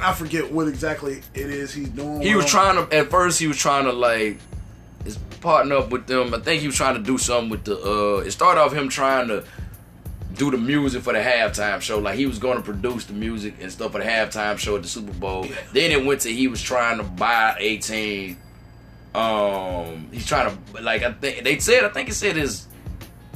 [0.00, 2.22] I forget what exactly it is he's doing.
[2.22, 4.38] He was with trying to, at first, he was trying to, like,
[5.04, 6.32] his partner up with them.
[6.34, 8.88] I think he was trying to do something with the, uh, it started off him
[8.88, 9.44] trying to
[10.34, 11.98] do the music for the halftime show.
[11.98, 14.82] Like, he was going to produce the music and stuff for the halftime show at
[14.82, 15.46] the Super Bowl.
[15.46, 15.56] Yeah.
[15.72, 18.38] Then it went to he was trying to buy a team.
[19.16, 22.66] Um, he's trying to, like, I think, they said, I think it said his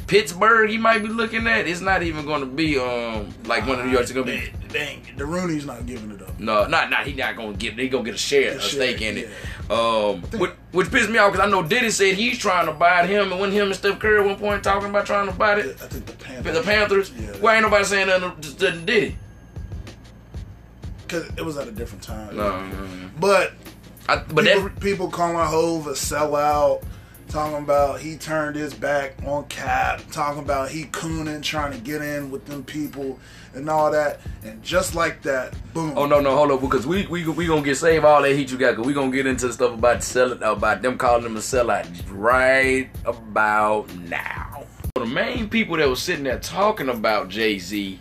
[0.06, 1.66] Pittsburgh he might be looking at.
[1.66, 4.52] It's not even going to be, um, like one of New York's going to be.
[4.72, 6.38] Dang, the Rooney's not giving it up.
[6.38, 9.18] No, not not he not gonna get he gonna get a share, a stake in
[9.18, 9.28] it.
[9.68, 13.04] Um, which, which pissed me off because I know Diddy said he's trying to buy
[13.04, 15.58] him, and when him and Steph Curry at one point talking about trying to buy
[15.58, 16.54] it, I think the Panthers.
[16.54, 17.12] the Panthers.
[17.12, 17.32] Yeah.
[17.40, 19.16] Why ain't nobody saying nothing to, to Diddy?
[21.02, 22.36] Because it was at a different time.
[22.36, 23.10] No, no, no.
[23.18, 23.54] But
[24.10, 26.82] I, but people, that people calling Hove a sellout,
[27.28, 32.02] talking about he turned his back on Cap, talking about he cooning, trying to get
[32.02, 33.20] in with them people
[33.54, 34.20] and all that.
[34.42, 35.92] And just like that, boom.
[35.96, 38.50] Oh no no hold up because we we we gonna get save all that heat
[38.50, 41.36] you got because we gonna get into the stuff about selling about them calling them
[41.36, 44.64] a sellout right about now.
[44.96, 48.00] The main people that was sitting there talking about Jay Z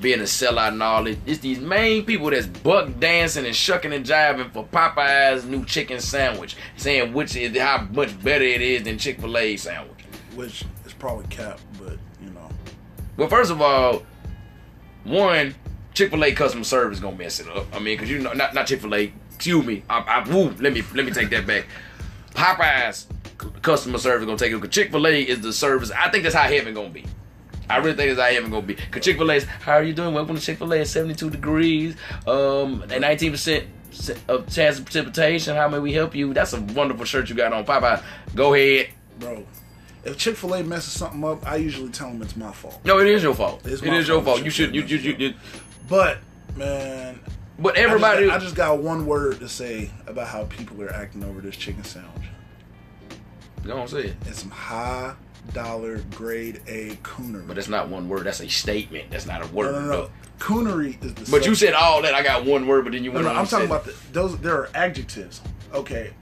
[0.00, 3.92] being a sellout and all it, it's these main people that's buck dancing and shucking
[3.92, 8.82] and jiving for Popeye's new chicken sandwich, saying which is how much better it is
[8.82, 10.04] than Chick Fil A sandwich.
[10.34, 12.48] Which is probably Cap, but you know.
[13.16, 14.02] Well, first of all,
[15.04, 15.54] one
[15.94, 17.66] Chick Fil A customer service gonna mess it up.
[17.74, 19.12] I mean, cause you know, not not Chick Fil A.
[19.34, 19.82] Excuse me.
[19.88, 20.54] I, I woo.
[20.60, 21.66] Let me let me take that back.
[22.34, 23.06] Popeyes
[23.62, 24.60] customer service gonna take it.
[24.60, 25.90] Cause Chick Fil A is the service.
[25.90, 27.04] I think that's how heaven gonna be.
[27.68, 28.74] I really think how heaven gonna be.
[28.74, 30.14] Cause Chick Fil A is how are you doing?
[30.14, 30.76] Welcome to Chick Fil A.
[30.78, 31.96] It's seventy two degrees.
[32.26, 33.66] Um, and nineteen percent
[34.28, 35.56] of chance of precipitation.
[35.56, 36.32] How may we help you?
[36.32, 38.02] That's a wonderful shirt you got on Popeye.
[38.34, 38.88] Go ahead.
[39.18, 39.44] Bro,
[40.04, 42.80] if Chick fil A messes something up, I usually tell them it's my fault.
[42.84, 43.62] No, it is your fault.
[43.66, 44.36] It's It is your fault.
[44.36, 44.44] fault.
[44.44, 44.74] You should.
[44.74, 45.16] You you you.
[45.18, 45.34] you
[45.88, 46.18] But,
[46.56, 47.18] man,
[47.58, 48.26] but I just everybody.
[48.26, 51.56] got- I just got one word to say about how people are acting over this
[51.56, 52.12] chicken sandwich.
[53.64, 54.16] Go on, say it.
[54.26, 55.14] It's some high
[55.52, 57.46] dollar grade A coonery.
[57.46, 58.24] But that's not one word.
[58.24, 59.10] That's a statement.
[59.10, 59.72] That's not a no, word.
[59.72, 60.10] no, no.
[60.38, 61.30] Coonery is the.
[61.30, 62.14] But you said all that.
[62.14, 63.36] I got one word, but then you No, went no, on.
[63.38, 64.36] I'm talking about the, those.
[64.38, 65.40] There are adjectives.
[65.72, 66.12] Okay,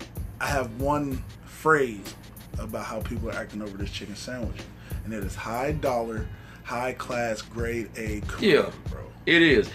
[0.41, 2.15] I have one phrase
[2.59, 4.61] about how people are acting over this chicken sandwich,
[5.05, 6.27] and it is high dollar,
[6.63, 8.21] high class, grade A.
[8.23, 8.71] Coonery, Yeah.
[8.91, 9.01] bro.
[9.27, 9.69] It is.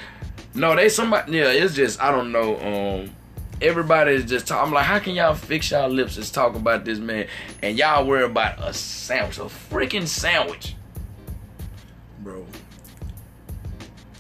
[0.53, 1.33] No, they somebody.
[1.33, 2.57] Yeah, it's just I don't know.
[2.59, 3.15] Um,
[3.61, 4.47] everybody is just.
[4.47, 7.27] Talk, I'm like, how can y'all fix y'all lips and talk about this man,
[7.61, 10.75] and y'all worry about a sandwich, a freaking sandwich.
[12.19, 12.45] bro.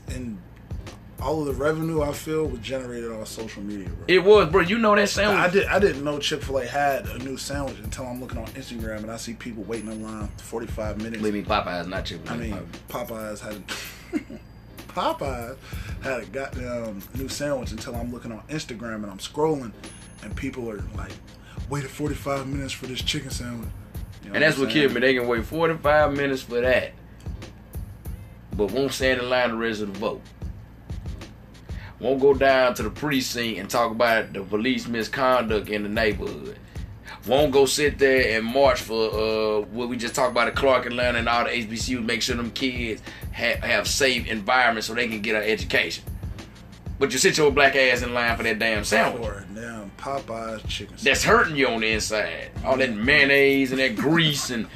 [0.09, 0.39] And
[1.21, 4.05] all of the revenue I feel was generated on social media, bro.
[4.07, 4.61] It was, bro.
[4.61, 5.37] You know that sandwich.
[5.37, 5.67] I did.
[5.67, 8.99] I didn't know Chick Fil A had a new sandwich until I'm looking on Instagram
[8.99, 11.17] and I see people waiting in line for 45 minutes.
[11.17, 12.57] Believe me, Popeyes not Chick I mean,
[12.89, 13.63] Popeyes had
[14.89, 15.57] Popeyes
[16.01, 19.71] had a goddamn new sandwich until I'm looking on Instagram and I'm scrolling,
[20.23, 21.11] and people are like,
[21.69, 23.69] waited 45 minutes for this chicken sandwich.
[24.23, 24.99] You know And that's what killed me.
[25.01, 26.93] They can wait 45 minutes for that,
[28.55, 30.21] but won't stand in line the rest of the vote.
[31.99, 36.57] won't go down to the precinct and talk about the police misconduct in the neighborhood.
[37.27, 40.85] Won't go sit there and march for uh, what we just talked about at Clark
[40.85, 43.01] Atlanta and all the HBCUs, make sure them kids
[43.31, 46.03] have, have safe environments so they can get an education.
[46.97, 49.23] But you sit your black ass in line for that damn sandwich.
[49.23, 50.97] Or damn Popeyes chicken.
[50.97, 51.01] sandwich.
[51.01, 52.51] That's hurting you on the inside.
[52.65, 54.67] All that mayonnaise and that grease and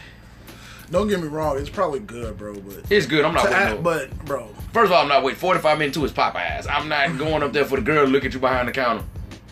[0.91, 2.54] Don't get me wrong, it's probably good, bro.
[2.56, 3.26] But it's good.
[3.26, 3.84] I'm not waiting.
[3.84, 5.39] but bro, First of all, I'm not waiting.
[5.39, 6.68] 45 minutes to is Popeyes.
[6.70, 9.04] I'm not going up there for the girl to look at you behind the counter.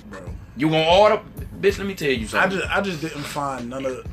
[0.10, 0.22] bro,
[0.56, 1.22] You gonna order?
[1.62, 2.60] Bitch, let me tell you I something.
[2.60, 4.06] just I just didn't find none of.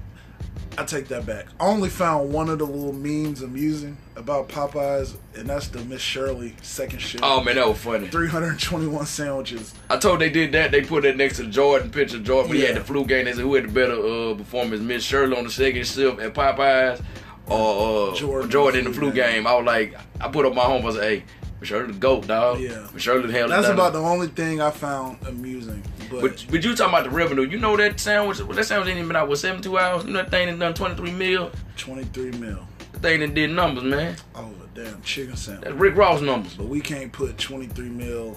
[0.76, 1.46] I take that back.
[1.58, 6.00] I only found one of the little memes amusing about Popeyes, and that's the Miss
[6.00, 7.24] Shirley second shift.
[7.26, 8.06] oh man, that was funny.
[8.06, 9.74] 321 sandwiches.
[9.90, 10.70] I told they did that.
[10.70, 12.20] They put that next to the Jordan picture.
[12.20, 14.80] Jordan, when he had the flu game, they said who had the better uh, performance,
[14.80, 17.02] Miss Shirley on the second shift at Popeyes
[17.48, 19.32] or uh, Jordan Jordan, in the the flu game.
[19.32, 19.46] game.
[19.48, 20.86] I was like, I put up my home.
[20.86, 21.24] I said, hey,
[21.58, 22.60] Miss Shirley the goat, dog.
[22.60, 22.86] Yeah.
[22.94, 25.82] Miss Shirley held it That's about the only thing I found amusing.
[26.10, 27.42] But, But but you talking about the revenue?
[27.42, 28.38] You know that sandwich?
[28.38, 30.04] That sandwich ain't even been out with seventy two hours.
[30.04, 31.50] You know that thing that done twenty three mil.
[31.76, 32.66] 23 mil.
[32.92, 34.16] The thing that did numbers, man.
[34.34, 35.64] Oh, damn chicken sandwich.
[35.64, 36.54] That's Rick Ross numbers.
[36.54, 38.36] But we can't put 23 mil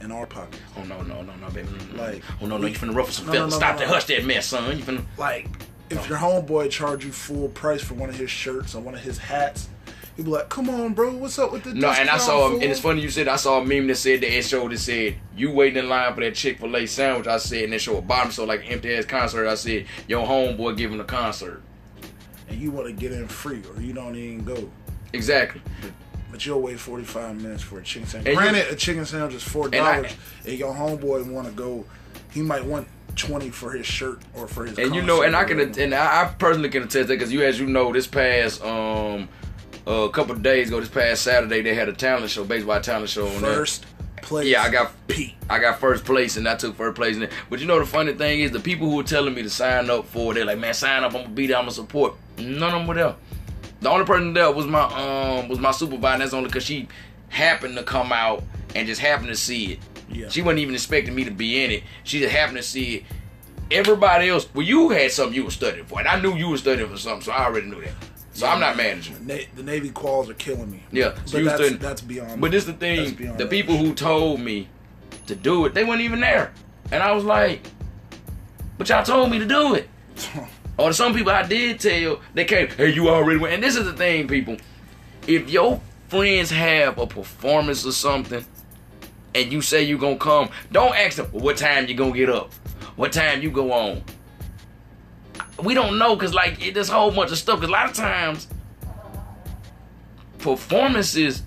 [0.00, 0.58] in our pocket.
[0.78, 1.68] Oh no no no no baby.
[1.92, 2.02] No, no.
[2.02, 3.52] Like, oh no no, you finna ruffle some No, no, feathers.
[3.52, 3.94] no, Stop no, that, no.
[3.94, 4.76] hush that mess, son.
[4.78, 5.04] You finna.
[5.18, 5.48] Like,
[5.90, 9.00] if your homeboy charge you full price for one of his shirts or one of
[9.00, 9.68] his hats,
[10.20, 12.60] he'd be like, "Come on, bro, what's up with the No, and I saw, fool?"
[12.60, 14.78] and it's funny you said I saw a meme that said that it showed that
[14.78, 17.26] said you waiting in line for that Chick Fil A sandwich.
[17.26, 19.48] I said, and it showed a bottom so like empty ass concert.
[19.48, 21.62] I said your homeboy giving a concert.
[22.48, 24.70] and you want to get in free or you don't even go.
[25.12, 25.62] Exactly.
[26.30, 28.28] But you'll wait 45 minutes for a chicken sandwich.
[28.36, 29.66] And you- Granted, a chicken sandwich is $4.
[29.66, 30.10] And I-
[30.44, 31.84] and your homeboy want to go,
[32.32, 35.44] he might want 20 for his shirt or for his And you know, and I
[35.44, 38.62] can, and I, I personally can attest that because you, as you know, this past
[38.64, 39.28] um
[39.86, 43.08] a couple of days ago, this past Saturday, they had a talent show, baseball talent
[43.08, 43.26] show.
[43.26, 43.54] On there.
[43.54, 43.86] First
[44.22, 44.46] place.
[44.46, 45.34] Yeah, I got Pete.
[45.48, 47.30] I got first place and I took first place it.
[47.48, 49.90] But you know the funny thing is the people who were telling me to sign
[49.90, 52.14] up for it, they're like, man, sign up, I'm gonna be there, I'm gonna support.
[52.38, 53.14] None of them were there.
[53.80, 56.12] The only person there was my um was my supervisor.
[56.14, 56.86] and That's only because she
[57.28, 59.78] happened to come out and just happened to see it.
[60.10, 60.28] Yeah.
[60.28, 61.84] She wasn't even expecting me to be in it.
[62.04, 63.04] She just happened to see it.
[63.70, 66.56] Everybody else, well, you had something you were studying for, and I knew you were
[66.56, 67.92] studying for something, so I already knew that.
[68.32, 69.26] So I'm not managing.
[69.26, 70.82] Na- the Navy quals are killing me.
[70.92, 72.40] Yeah, But so that's, that's beyond.
[72.40, 74.68] But this is the thing, the people who told me
[75.26, 76.52] to do it, they weren't even there.
[76.92, 77.68] And I was like,
[78.78, 79.88] but y'all told me to do it.
[80.78, 83.52] Or some people I did tell, they came, hey, you already went.
[83.52, 84.56] And this is the thing, people.
[85.26, 85.78] If your
[86.08, 88.42] friends have a performance or something,
[89.34, 92.30] and you say you gonna come, don't ask them, well, what time you gonna get
[92.30, 92.50] up?
[92.96, 94.02] What time you go on?
[95.64, 97.60] We don't know, cause like it, a whole bunch of stuff.
[97.60, 98.48] Cause a lot of times,
[100.38, 101.42] performances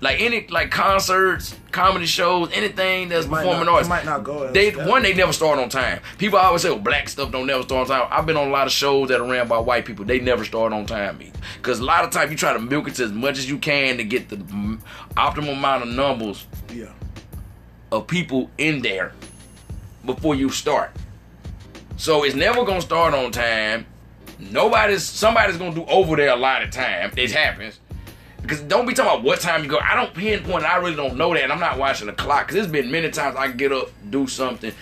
[0.00, 3.88] like any like concerts, comedy shows, anything that's might performing not- arts.
[3.88, 4.88] might not go They that.
[4.88, 6.00] one they never start on time.
[6.18, 8.50] People always say, "Well, black stuff don't never start on time." I've been on a
[8.50, 10.04] lot of shows that are ran by white people.
[10.04, 11.38] They never start on time either.
[11.56, 13.58] Because a lot of times you try to milk it to as much as you
[13.58, 14.36] can to get the
[15.16, 16.86] optimal amount of numbers Yeah.
[17.92, 19.12] of people in there
[20.04, 20.90] before you start.
[22.02, 23.86] So it's never gonna start on time.
[24.40, 27.12] Nobody's somebody's gonna do over there a lot of time.
[27.16, 27.78] It happens.
[28.40, 29.78] Because don't be talking about what time you go.
[29.78, 30.64] I don't pinpoint.
[30.64, 31.44] I really don't know that.
[31.44, 32.48] And I'm not watching the clock.
[32.48, 34.72] Because there's been many times I get up, do something,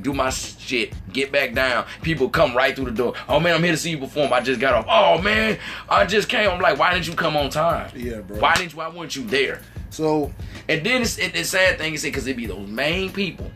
[0.00, 1.84] do my shit, get back down.
[2.00, 3.12] People come right through the door.
[3.28, 4.32] Oh man, I'm here to see you perform.
[4.32, 4.86] I just got off.
[4.88, 6.48] Oh man, I just came.
[6.48, 7.92] I'm like, why didn't you come on time?
[7.94, 8.38] Yeah, bro.
[8.38, 8.78] Why didn't you?
[8.78, 9.60] Why weren't you there?
[9.90, 10.32] So
[10.66, 13.50] And then it's, it, the sad thing is because it'd be those main people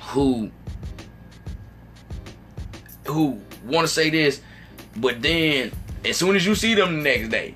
[0.00, 0.50] who
[3.08, 4.40] who want to say this,
[4.96, 5.72] but then
[6.04, 7.54] as soon as you see them the next day,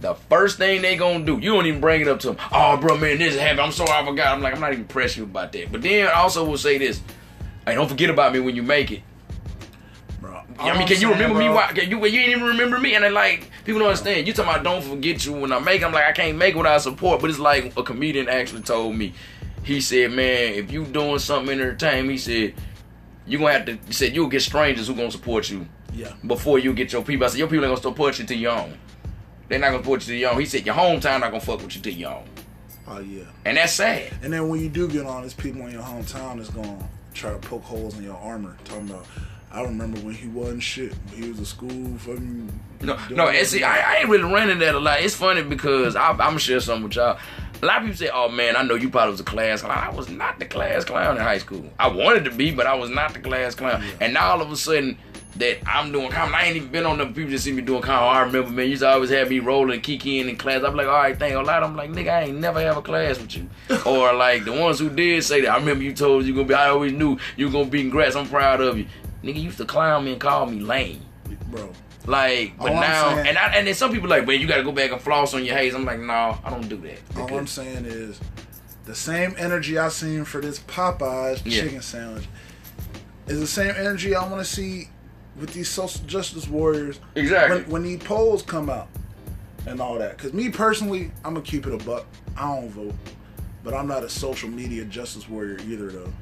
[0.00, 2.36] the first thing they gonna do, you don't even bring it up to them.
[2.52, 3.60] Oh, bro, man, this happened.
[3.60, 4.34] I'm sorry, I forgot.
[4.34, 5.70] I'm like, I'm not even pressing you about that.
[5.70, 7.00] But then I also will say this:
[7.66, 9.02] Hey, don't forget about me when you make it.
[10.20, 10.42] bro.
[10.58, 11.48] I mean, can you remember me?
[11.48, 12.96] Why, can you, you ain't even remember me?
[12.96, 14.26] And then, like, people don't understand.
[14.26, 15.84] You talking about don't forget you when I make it.
[15.84, 17.20] I'm like, I can't make without support.
[17.20, 19.14] But it's like a comedian actually told me.
[19.62, 22.54] He said, man, if you doing something in entertainment, he said,
[23.26, 26.12] you gonna have to, he said, you'll get strangers who gonna support you Yeah.
[26.26, 27.24] before you get your people.
[27.26, 28.76] I said, your people ain't gonna support you till you own.
[29.48, 30.40] They're not gonna support you till you own.
[30.40, 32.24] He said, your hometown not gonna fuck with you till you own.
[32.88, 33.22] Oh yeah.
[33.44, 34.12] And that's sad.
[34.22, 37.30] And then when you do get on, there's people in your hometown that's gonna try
[37.30, 38.56] to poke holes in your armor.
[38.64, 39.06] Talking about,
[39.52, 40.92] I remember when he wasn't shit.
[41.10, 42.60] When he was a school fucking.
[42.80, 43.62] No, no, and see.
[43.62, 45.00] I, I ain't really running that a lot.
[45.00, 47.18] It's funny because I, I'm gonna share something with y'all.
[47.62, 49.78] A lot of people say, "Oh man, I know you probably was a class clown."
[49.78, 51.64] I was not the class clown in high school.
[51.78, 53.84] I wanted to be, but I was not the class clown.
[54.00, 54.98] And now all of a sudden,
[55.36, 56.34] that I'm doing comedy.
[56.34, 57.14] I ain't even been on them.
[57.14, 58.18] People just see me doing comedy.
[58.18, 60.62] I remember, man, you used to always have me rolling, kicking in class.
[60.62, 61.62] I'm like, all right, thank a lot.
[61.62, 63.48] I'm like, nigga, I ain't never have a class with you.
[63.86, 65.50] or like the ones who did say that.
[65.50, 66.54] I remember you told you gonna be.
[66.54, 68.14] I always knew you gonna be in grass.
[68.14, 68.86] I'm proud of you.
[69.22, 71.00] Nigga used to clown me and call me lame.
[71.48, 71.70] bro.
[72.06, 74.72] Like, but All now, and I, and then some people like, man, you gotta go
[74.72, 75.74] back and floss on your haze.
[75.74, 76.98] I'm like, no, I don't do that.
[77.16, 78.18] All I'm saying is,
[78.84, 81.62] the same energy I seen for this Popeyes Yeah.
[81.62, 82.24] chicken sandwich
[83.28, 84.88] is the same energy I want to see
[85.38, 87.62] with these social justice warriors Exactly.
[87.62, 88.88] when, when these polls come out
[89.66, 90.16] and all that.
[90.16, 92.04] Because me personally, I'm gonna keep it a buck.
[92.36, 92.94] I don't vote,
[93.62, 96.12] but I'm not a social media justice warrior either, though.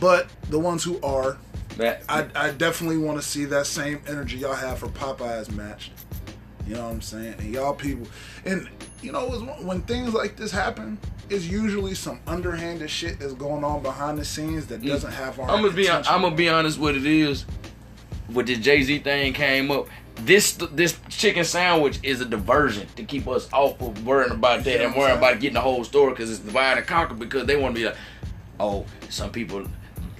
[0.00, 1.36] But the ones who are,
[1.76, 5.92] that, I, I definitely want to see that same energy y'all have for Popeyes matched.
[6.66, 7.34] You know what I'm saying?
[7.38, 8.06] And y'all people,
[8.44, 8.68] and
[9.02, 9.28] you know,
[9.62, 10.98] when things like this happen,
[11.28, 14.86] it's usually some underhanded shit that's going on behind the scenes that mm.
[14.86, 15.50] doesn't have our.
[15.50, 15.90] I'm gonna be.
[15.90, 16.78] I'm gonna be honest.
[16.78, 17.44] What it is,
[18.32, 19.88] with the Jay Z thing came up.
[20.16, 24.84] This this chicken sandwich is a diversion to keep us off of worrying about that
[24.84, 27.74] and worrying about getting the whole story because it's divide and conquer because they want
[27.74, 27.96] to be like,
[28.60, 29.66] oh, some people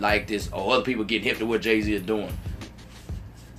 [0.02, 2.30] like this, or other people getting hip to what Jay Z is doing.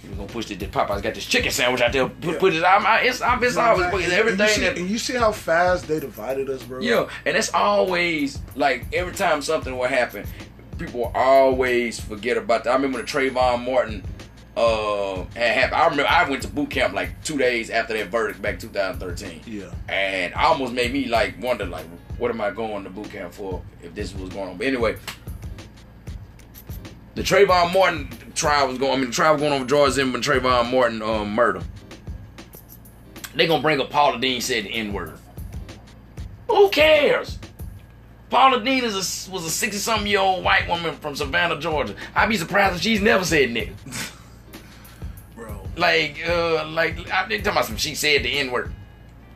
[0.10, 0.58] We're gonna push this.
[0.58, 2.08] Popeyes got this chicken sandwich out there.
[2.08, 2.40] Put, Yeah.
[2.40, 2.64] put it.
[2.64, 4.04] I'm, I- it's, I'm, it's always saying?
[4.04, 6.80] And everything you see, that and you see how fast they divided us, bro.
[6.82, 10.26] yeah, and it's always like every time something will happen,
[10.78, 12.72] people always forget about that.
[12.72, 14.04] I remember when the Trayvon Martin
[14.56, 15.76] uh had happened.
[15.82, 19.42] I remember I went to boot camp like two days after that verdict back 2013.
[19.48, 19.72] Yeah.
[19.90, 21.86] And I almost made me like wonder like
[22.20, 24.58] what am I going to boot camp for if this was going on.
[24.58, 24.98] But anyway,
[27.16, 30.22] the Trayvon Martin trial was going I mean the trial was going with George Zimmerman
[30.22, 31.62] Trayvon Martin um, murder.
[33.36, 35.14] They gonna bring up Paula Deen said the N-word.
[36.48, 37.40] Who cares?
[38.30, 41.96] Paula Deen is a, was a 60 something year old white woman from Savannah, Georgia.
[42.16, 43.74] I'd be surprised if she's never said nigga.
[45.36, 45.62] bro.
[45.78, 48.74] Like, uh, like, I think talking about some, she said the N word.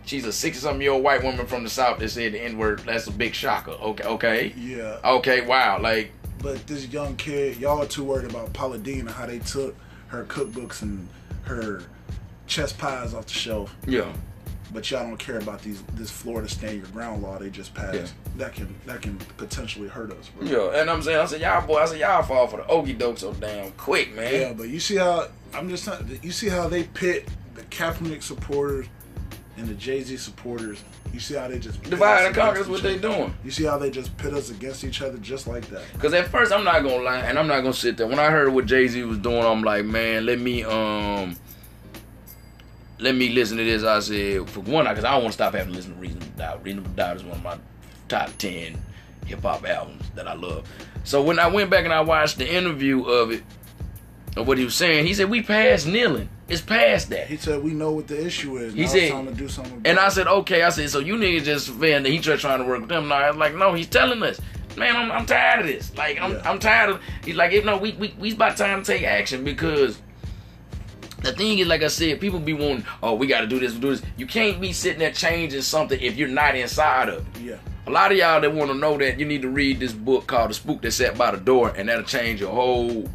[0.05, 2.57] She's a 60 something year old white woman from the South that said the N
[2.57, 2.79] word.
[2.85, 3.71] That's a big shocker.
[3.71, 4.53] Okay, okay.
[4.57, 4.99] Yeah.
[5.03, 5.79] Okay, wow.
[5.79, 6.11] Like,
[6.41, 9.75] But this young kid, y'all are too worried about Paula Deen and how they took
[10.07, 11.07] her cookbooks and
[11.43, 11.83] her
[12.45, 13.75] chess pies off the shelf.
[13.85, 14.11] yeah.
[14.73, 17.95] But y'all don't care about these this Florida stand your ground law they just passed.
[17.95, 18.05] Yeah.
[18.35, 20.45] That can that can potentially hurt us, bro.
[20.45, 22.97] Yeah, and I'm saying, I said, y'all boy, I said, y'all fall for the okie
[22.97, 24.33] doke so damn quick, man.
[24.33, 28.21] Yeah, but you see how I'm just not, you see how they pit the Kaepernick
[28.21, 28.87] supporters
[29.57, 30.83] and the Jay Z supporters.
[31.11, 33.33] You see how they just Divide and conquer is what they doing.
[33.43, 35.83] You see how they just pit us against each other just like that.
[35.99, 38.07] Cause at first I'm not gonna lie, and I'm not gonna sit there.
[38.07, 41.35] When I heard what Jay Z was doing, I'm like, man, let me um,
[42.99, 43.83] let me listen to this.
[43.83, 46.27] I said, for one, because I don't want to stop having to listen to Reasonable
[46.37, 46.63] Doubt.
[46.63, 47.57] Reasonable Doubt is one of my
[48.07, 48.79] top ten
[49.25, 50.67] hip hop albums that I love.
[51.03, 53.43] So when I went back and I watched the interview of it,
[54.35, 56.29] of what he was saying, he said we passed kneeling.
[56.49, 57.27] It's past that.
[57.27, 58.73] He said we know what the issue is.
[58.73, 59.73] He now said- it's time to do something.
[59.73, 60.63] About And I said, okay.
[60.63, 63.07] I said, so you niggas just fan that he just trying to work with them.
[63.09, 64.39] No, I was like, no, he's telling us,
[64.77, 65.95] man, I'm, I'm tired of this.
[65.97, 66.41] Like, I'm, Yeah.
[66.49, 67.01] I'm tired of.
[67.25, 70.01] He's like, if no, we we we's about time to take action because
[71.23, 73.73] the thing is, like I said, people be wanting, oh, we got to do this,
[73.73, 74.01] do this.
[74.17, 77.41] You can't be sitting there changing something if you're not inside of it.
[77.41, 77.57] yeah.
[77.87, 80.27] A lot of y'all that want to know that you need to read this book
[80.27, 83.09] called The Spook That Sat by the Door, and that'll change your whole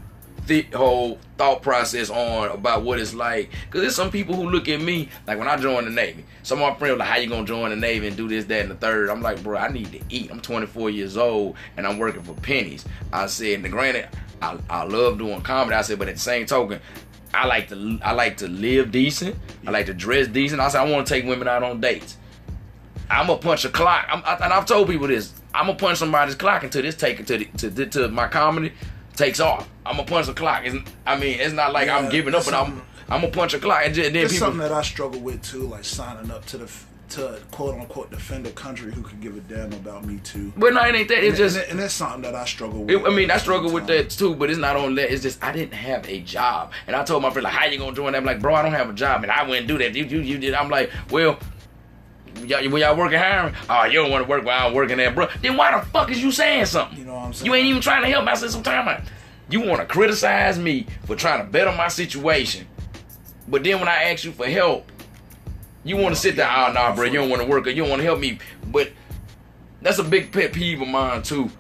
[0.47, 3.51] th- whole thought process on about what it's like.
[3.71, 6.25] Cause there's some people who look at me like when I joined the Navy.
[6.43, 8.63] Some of my friends like, how you gonna join the Navy and do this, that,
[8.63, 9.11] and the third?
[9.11, 10.31] I'm like, bro, I need to eat.
[10.31, 12.85] I'm 24 years old and I'm working for pennies.
[13.13, 14.09] I said, and granted,
[14.41, 15.77] I, I love doing comedy.
[15.77, 16.81] I said, but at the same token.
[17.35, 19.37] I like to I like to live decent.
[19.67, 20.61] I like to dress decent.
[20.61, 22.19] I said I want to take women out on dates.
[23.09, 24.07] I'm gonna punch a clock.
[24.11, 25.33] I'm, I, and I've told people this.
[25.55, 28.73] I'm gonna punch somebody's clock until this take to the, to the, to my comedy
[29.17, 29.69] takes off.
[29.85, 30.63] I'm gonna punch the clock.
[30.65, 33.59] It's, I mean, it's not like I'm giving up, but I'm I'm gonna punch a
[33.59, 34.47] clock and, ju- and then It's people.
[34.49, 36.71] something that I struggle with too, like signing up to the
[37.11, 40.51] to quote unquote defend a country who could give a damn about me too.
[40.57, 41.19] But no, it ain't that.
[41.19, 41.57] It's And, just.
[41.59, 42.91] and, and that's something that I struggle with.
[42.91, 45.13] It, I mean, I struggle with that too, but it's not on that.
[45.13, 47.77] It's just I didn't have a job, and I told my friend like, "How you
[47.79, 48.19] gonna join?" that?
[48.19, 50.21] I'm like, "Bro, I don't have a job, and I wouldn't do that." You, you,
[50.21, 50.55] you did.
[50.55, 51.39] I'm like, "Well,
[52.45, 55.11] y'all, when y'all working hiring, oh, you don't want to work while I'm working there,
[55.11, 55.29] bro.
[55.41, 56.99] Then why the fuck is you saying something?
[56.99, 57.47] You know what I'm saying?
[57.47, 58.31] You ain't even trying to help me.
[58.31, 59.03] I said some time out.
[59.49, 62.67] You want to criticize me for trying to better my situation,
[63.49, 64.91] but then when I ask you for help,
[65.85, 66.49] you want to sit there.
[66.49, 68.39] Oh, nah, bro, you don't want to work or you don't want to help me.
[68.67, 68.93] But
[69.83, 71.51] that's a big pet peeve of mine too.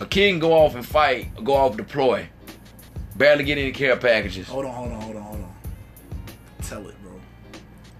[0.00, 2.28] A kid can go off and fight, go off deploy,
[3.16, 4.48] barely get any care packages.
[4.48, 5.54] Hold on, hold on, hold on, hold on.
[6.62, 7.12] Tell it, bro.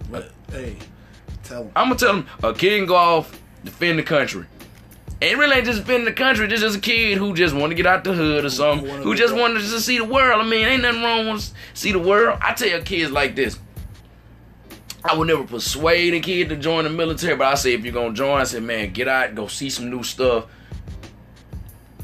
[0.08, 0.32] What?
[0.50, 0.76] Hey,
[1.50, 1.72] tell him.
[1.76, 4.46] I'm gonna tell him a kid can go off, defend the country,
[5.20, 6.46] And it really ain't just been in the country.
[6.46, 8.88] This is a kid who just want to get out the hood or something.
[9.02, 10.40] Who just wanted to see the world.
[10.40, 12.38] I mean, ain't nothing wrong with see the world.
[12.40, 13.58] I tell kids like this.
[15.02, 17.94] I would never persuade a kid to join the military, but I say if you're
[17.94, 20.46] gonna join, I say, man, get out, go see some new stuff.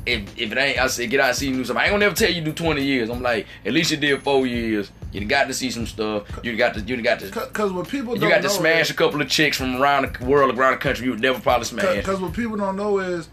[0.07, 1.77] If, if it ain't, I say get out and see new stuff.
[1.77, 3.11] I ain't gonna never tell you do 20 years.
[3.11, 4.91] I'm like, at least you did four years.
[5.21, 6.25] You got to see some stuff.
[6.43, 8.95] You got to, you got to, Because what people you got to smash is- a
[8.95, 11.07] couple of chicks from around the world, around the country.
[11.07, 11.97] You would never probably smash.
[11.97, 13.29] Because what people don't know is,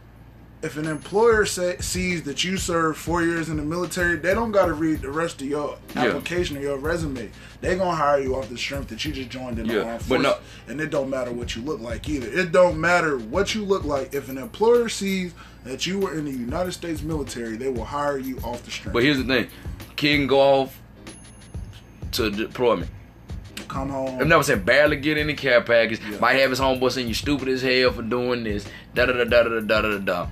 [0.61, 4.53] if an employer say, sees that you served four years in the military, they don't
[4.53, 6.03] got to read the rest of your Yeah.
[6.05, 7.29] application or your resume.
[7.59, 9.99] They gonna hire you off the strength that you just joined in the Yeah, armed
[10.07, 10.38] but forces, no-
[10.69, 12.27] and it don't matter what you look like either.
[12.29, 14.13] It don't matter what you look like.
[14.13, 15.34] If an employer sees
[15.65, 18.93] that you were in the United States military, they will hire you off the strength.
[18.93, 19.47] But here's the thing,
[19.97, 20.79] kid can go off
[22.14, 22.89] to deployment.
[23.68, 24.20] Come home.
[24.20, 25.99] I'm never saying barely get any care package.
[25.99, 26.20] Yeah.
[26.20, 28.66] Might have his homeboy saying you stupid as hell for doing this.
[28.93, 30.28] Da da da da da da da da.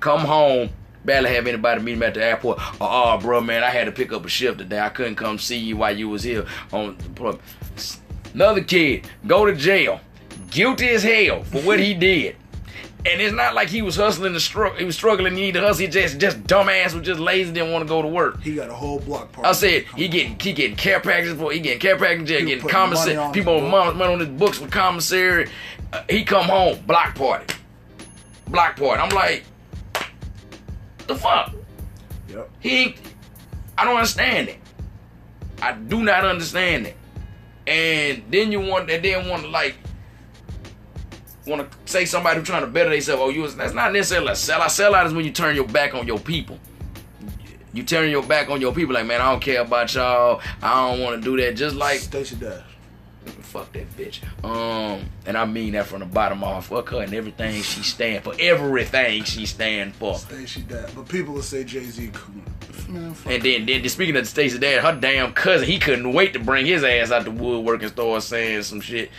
[0.00, 0.70] Come home.
[1.04, 2.58] Barely have anybody meet him at the airport.
[2.58, 4.80] Uh, uh, oh, oh, bro, man, I had to pick up a shift today.
[4.80, 7.42] I couldn't come see you while you was here on deployment.
[8.32, 10.00] Another kid go to jail,
[10.50, 12.36] guilty as hell for what he did.
[13.06, 14.78] And it's not like he was hustling the struggle.
[14.78, 15.34] He was struggling.
[15.34, 15.82] He needed to hustle.
[15.84, 17.52] He just, just dumbass was just lazy.
[17.52, 18.40] Didn't want to go to work.
[18.40, 19.46] he got a whole block party.
[19.48, 22.68] I said he getting he getting care packages for he getting care packages, People getting
[22.68, 23.96] commissary people his on book.
[23.96, 25.50] money, on his books with commissary.
[25.92, 27.54] Uh, he come home block party,
[28.48, 29.02] block party.
[29.02, 29.44] I'm like,
[31.06, 31.52] the fuck?
[32.30, 32.50] Yep.
[32.60, 32.96] He.
[33.76, 34.58] I don't understand it.
[35.60, 36.96] I do not understand it.
[37.66, 39.74] And then you want and then want to like
[41.46, 43.22] want to say somebody who's trying to better themselves.
[43.22, 44.66] Oh, you that's not necessarily a sellout.
[44.66, 46.58] Sellout is when you turn your back on your people.
[47.72, 48.94] You turn your back on your people.
[48.94, 50.40] Like man, I don't care about y'all.
[50.62, 51.56] I don't want to do that.
[51.56, 52.62] Just like Stacey Dash.
[53.40, 54.20] fuck that bitch.
[54.44, 56.66] Um, and I mean that from the bottom off.
[56.68, 58.34] Fuck her and everything she stand for.
[58.38, 60.16] Everything she stand for.
[60.18, 60.92] Stacey Dash.
[60.92, 62.12] But people will say Jay Z.
[62.88, 66.38] Man, And then, then speaking of Stacey Dash, her damn cousin, he couldn't wait to
[66.38, 69.10] bring his ass out the woodwork and start saying some shit.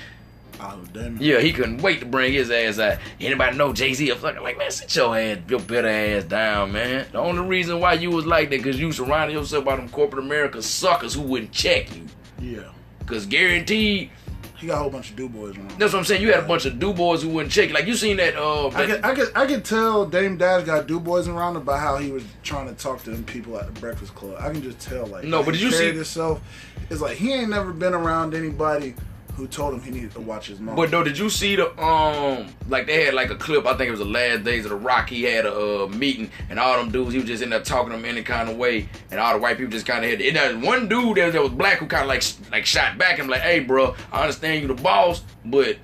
[0.59, 1.17] Oh, damn.
[1.17, 2.97] Yeah, he couldn't wait to bring his ass out.
[3.19, 7.05] Anybody know Jay Z like man, sit your ass, your bitter ass down, man.
[7.11, 10.23] The only reason why you was like that because you surrounded yourself by them corporate
[10.25, 12.03] America suckers who wouldn't check you.
[12.39, 12.69] Yeah.
[13.05, 14.09] Cause guaranteed,
[14.57, 15.71] He got a whole bunch of do boys around.
[15.77, 16.21] that's what I'm saying.
[16.23, 17.75] You had a bunch of do boys who wouldn't check you.
[17.75, 18.35] Like you seen that?
[18.35, 21.55] Uh, I that- could, I could, I could tell Dame Dash got Du Bois around
[21.55, 24.37] about how he was trying to talk to them people at the Breakfast Club.
[24.39, 26.41] I can just tell, like, No, but did you see- Himself,
[26.89, 28.95] it's like he ain't never been around anybody
[29.35, 30.75] who told him he needed to watch his mouth.
[30.75, 33.65] But though, did you see the um like they had like a clip?
[33.65, 35.09] I think it was the last days of the Rock.
[35.09, 37.91] He had a uh, meeting, and all them dudes he was just in there talking
[37.91, 40.21] to them any kind of way, and all the white people just kind of had.
[40.21, 42.97] And there was one dude that, that was black who kind of like like shot
[42.97, 45.77] back and like, "Hey, bro, I understand you the boss, but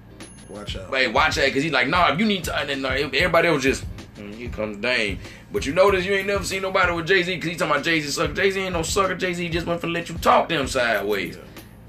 [0.50, 0.90] watch out.
[0.94, 3.48] hey, watch that, cause he's like, nah, if you need to." And then uh, everybody
[3.48, 3.84] else just.
[4.18, 5.20] "Mm, Here comes Dame.
[5.52, 7.84] But you notice you ain't never seen nobody with Jay Z because he talking about
[7.84, 8.34] Jay Z sucker.
[8.34, 9.16] Jay Z ain't no sucker.
[9.16, 11.38] Jay Z just went for let you talk to him sideways.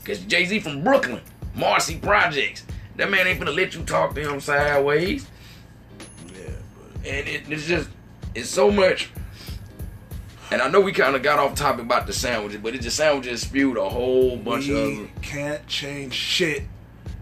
[0.04, 1.20] Cause Jay Z from Brooklyn,
[1.54, 2.64] Marcy Projects.
[2.96, 5.26] That man ain't gonna let you talk to him sideways.
[6.28, 6.42] Yeah,
[6.76, 7.88] but And it, it's just,
[8.34, 9.10] it's so much.
[10.50, 12.96] And I know we kind of got off topic about the sandwiches, but it just
[12.98, 14.98] sandwiches spewed a whole bunch we of.
[14.98, 16.64] We can't change shit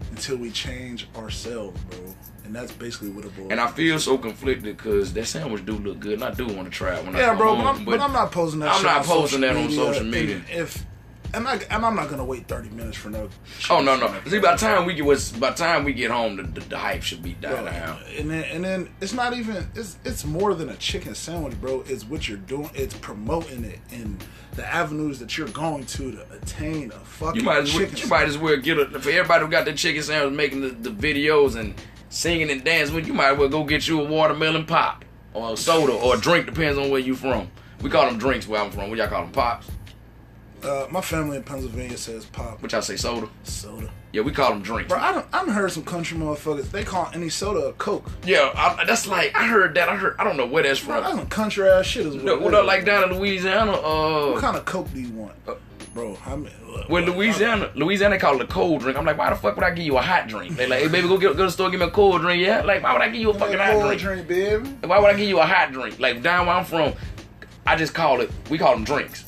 [0.09, 2.13] until we change ourselves, bro.
[2.43, 3.49] And that's basically what it boils.
[3.49, 6.65] And I feel so conflicted because that sandwich do look good, and I do want
[6.65, 7.63] to try it when I Yeah, come bro, home.
[7.63, 8.75] but I'm, but I'm not posting that.
[8.75, 10.41] I'm not posting that on social media.
[10.49, 10.85] If
[11.33, 13.29] and, I, and I'm not gonna wait 30 minutes for no.
[13.69, 14.13] Oh no no!
[14.27, 16.61] See, by the time we get was by the time we get home, the, the,
[16.61, 17.99] the hype should be died down.
[18.17, 21.83] And then and then it's not even it's it's more than a chicken sandwich, bro.
[21.87, 22.69] It's what you're doing.
[22.73, 24.23] It's promoting it and
[24.53, 28.07] the avenues that you're going to to attain a fucking You might as well, you
[28.07, 30.89] might as well get a for everybody who got the chicken sandwich making the, the
[30.89, 31.73] videos and
[32.09, 33.05] singing and dancing.
[33.05, 36.19] You might as well go get you a watermelon pop or a soda or a
[36.19, 37.49] drink, depends on where you from.
[37.81, 38.89] We call them drinks where I'm from.
[38.89, 39.67] What y'all call them pops?
[40.63, 43.27] Uh, my family in Pennsylvania says pop Which I say soda.
[43.43, 43.89] soda.
[44.13, 44.89] Yeah, we call them drinks.
[44.89, 45.25] Bro, I don't.
[45.31, 46.69] I've heard some country motherfuckers.
[46.71, 48.09] They call any soda a Coke.
[48.25, 49.87] Yeah, I, that's like I heard that.
[49.89, 51.19] I heard I don't know where that's Bro, that's from.
[51.19, 52.05] some country ass shit.
[52.05, 52.65] Is what, No, is.
[52.65, 53.71] like down in Louisiana?
[53.71, 55.53] Uh, What kind of Coke do you want, Uh,
[55.93, 56.17] bro?
[56.25, 58.97] I mean, look, Well, look, Louisiana, Louisiana, they call it a cold drink.
[58.97, 60.57] I'm like, why the fuck would I give you a hot drink?
[60.57, 62.41] They like, hey, baby, go get go to the store, give me a cold drink.
[62.43, 64.01] Yeah, like, why would I give you a fucking hot drink?
[64.01, 64.69] drink, baby.
[64.85, 65.99] Why would I give you a hot drink?
[66.01, 66.93] Like down where I'm from,
[67.65, 68.29] I just call it.
[68.49, 69.25] We call them drinks.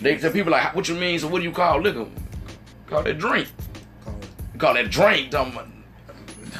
[0.00, 1.18] They tell people like, what you mean?
[1.18, 2.06] So what do you call liquor?
[2.86, 3.48] Call it drink.
[4.04, 4.14] Call
[4.58, 5.32] call that drink.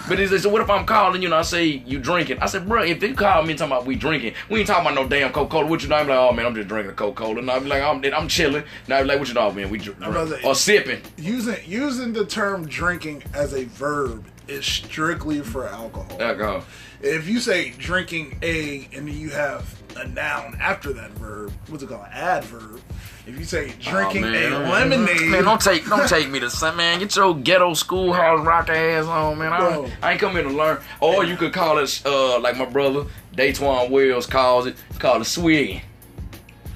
[0.08, 2.38] But is so what if I'm calling you and I say you drinking?
[2.38, 4.94] I said, bro, if you call me talking about we drinking, we ain't talking about
[4.94, 5.66] no damn Coca Cola.
[5.66, 5.96] What you know?
[5.96, 7.38] I'm like, oh man, I'm just drinking a Coca Cola.
[7.38, 8.62] And I'm like, I'm, I'm chilling.
[8.86, 9.68] Now I'm like, what you know, man?
[9.68, 11.02] We drink brother, or sipping.
[11.16, 16.22] Using using the term drinking as a verb is strictly for alcohol.
[16.22, 16.64] Alcohol.
[17.02, 21.88] If you say drinking a and you have a noun after that verb, what's it
[21.88, 22.06] called?
[22.12, 22.80] Adverb.
[23.26, 24.52] If you say drinking Oh, man.
[24.52, 27.00] a lemonade, Man, don't take don't take me to some man.
[27.00, 29.52] Get your ghetto schoolhouse rock ass on, man.
[29.52, 29.90] I, Bro.
[30.02, 30.78] I ain't come here to learn.
[31.00, 35.24] Or you could call it uh like my brother Daytwan Wells calls it, call it
[35.24, 35.80] swigging.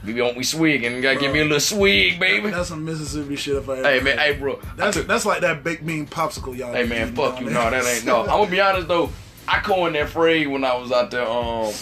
[0.05, 0.93] We don't we swigging.
[0.97, 2.51] You gotta give me a little swig, baby.
[2.51, 3.57] that's some Mississippi shit.
[3.57, 4.59] If I ever Hey man, hey bro.
[4.77, 6.73] That's took- that's like that baked bean popsicle y'all.
[6.73, 7.47] Hey man, fuck you.
[7.51, 8.23] No, that ain't no.
[8.23, 9.11] I'm gonna be honest though.
[9.53, 11.27] I coined that phrase when I was out there.
[11.27, 11.73] Um,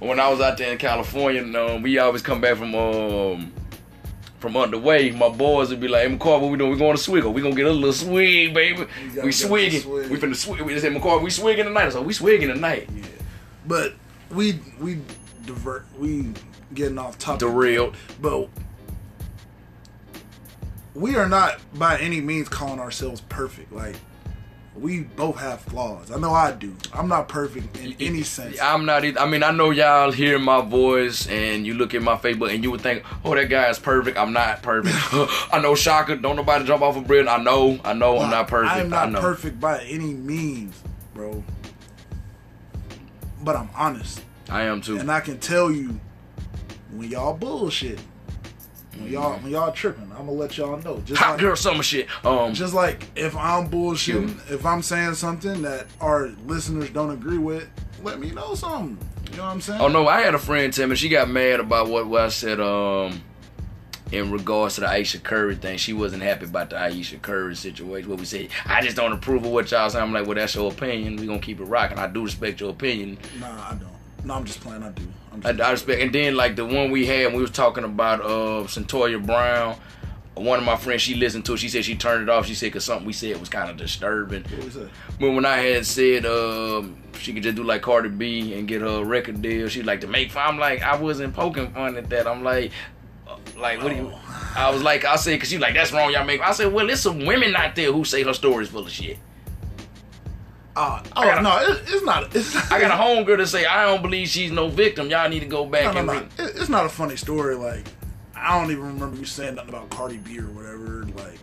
[0.00, 3.52] when I was out there in California, and, um, we always come back from um
[4.38, 5.10] from underway.
[5.10, 6.70] My boys would be like, "Hey, McCall, what we doing?
[6.72, 7.32] We going to swiggle.
[7.34, 8.86] We gonna get a little swig, baby.
[9.22, 9.82] We swigging.
[9.82, 10.10] swig.
[10.10, 10.62] We finna swig.
[10.62, 11.90] We just said, McCall, we swigging tonight.
[11.90, 12.88] So we swigging tonight.
[12.94, 13.04] Yeah,
[13.66, 13.94] but
[14.30, 15.00] we we
[15.44, 15.84] divert.
[15.98, 16.32] We
[16.72, 17.40] getting off topic.
[17.40, 17.92] The real.
[18.22, 18.48] but
[20.94, 23.72] we are not by any means calling ourselves perfect.
[23.72, 23.96] Like
[24.80, 26.10] we both have flaws.
[26.10, 26.74] I know I do.
[26.94, 28.58] I'm not perfect in any sense.
[28.60, 29.04] I'm not.
[29.04, 32.52] Either, I mean, I know y'all hear my voice and you look at my Facebook
[32.54, 34.96] and you would think, "Oh, that guy is perfect." I'm not perfect.
[35.52, 36.16] I know Shaka.
[36.16, 37.26] Don't nobody jump off a bridge.
[37.26, 37.78] I know.
[37.84, 38.18] I know.
[38.18, 38.72] I'm not perfect.
[38.72, 40.82] I'm not perfect by any means,
[41.14, 41.44] bro.
[43.42, 44.98] But I'm honest, I am too.
[44.98, 46.00] and I can tell you
[46.92, 48.00] when y'all bullshit,
[49.00, 51.00] when y'all when y'all tripping, I'm gonna let y'all know.
[51.04, 52.08] Just Hot like, girl summer shit.
[52.24, 57.38] Um, Just like if I'm bullshitting, if I'm saying something that our listeners don't agree
[57.38, 57.68] with,
[58.02, 58.98] let me know something.
[59.30, 59.80] You know what I'm saying?
[59.80, 62.28] oh no, I had a friend tell me she got mad about what, what I
[62.28, 62.60] said.
[62.60, 63.22] Um,
[64.12, 68.10] in regards to the Ayesha Curry thing, she wasn't happy about the Ayesha Curry situation.
[68.10, 70.02] What we said, I just don't approve of what y'all saying.
[70.02, 71.16] I'm like, well, that's your opinion.
[71.16, 71.98] We gonna keep it rocking.
[71.98, 73.18] I do respect your opinion.
[73.38, 74.26] Nah, I don't.
[74.26, 74.82] No, I'm just playing.
[74.82, 75.06] I do.
[75.32, 76.00] I'm I, respect.
[76.00, 79.76] And then like the one we had, we was talking about uh Cyntoia Brown.
[80.34, 81.58] One of my friends, she listened to it.
[81.58, 82.46] She said she turned it off.
[82.46, 84.44] She said because something we said was kind of disturbing.
[84.44, 84.90] what was that?
[85.18, 88.80] But when I had said um, she could just do like Cardi B and get
[88.80, 90.54] her record deal, she like to make fun.
[90.54, 92.26] I'm like, I wasn't poking fun at that.
[92.26, 92.72] I'm like,
[93.28, 94.12] uh, like what do you?
[94.56, 96.10] I was like, I said, cause she like that's wrong.
[96.12, 96.40] Y'all make.
[96.40, 99.18] I said, well, there's some women out there who say her story's full of shit.
[100.76, 102.34] Uh, oh a- no, it, it's not.
[102.34, 105.08] It's, I got a homegirl to say I don't believe she's no victim.
[105.10, 106.12] Y'all need to go back No, no, and no.
[106.14, 106.22] read.
[106.38, 107.54] It, it's not a funny story.
[107.56, 107.86] Like
[108.36, 111.04] I don't even remember you saying nothing about Cardi B or whatever.
[111.16, 111.38] Like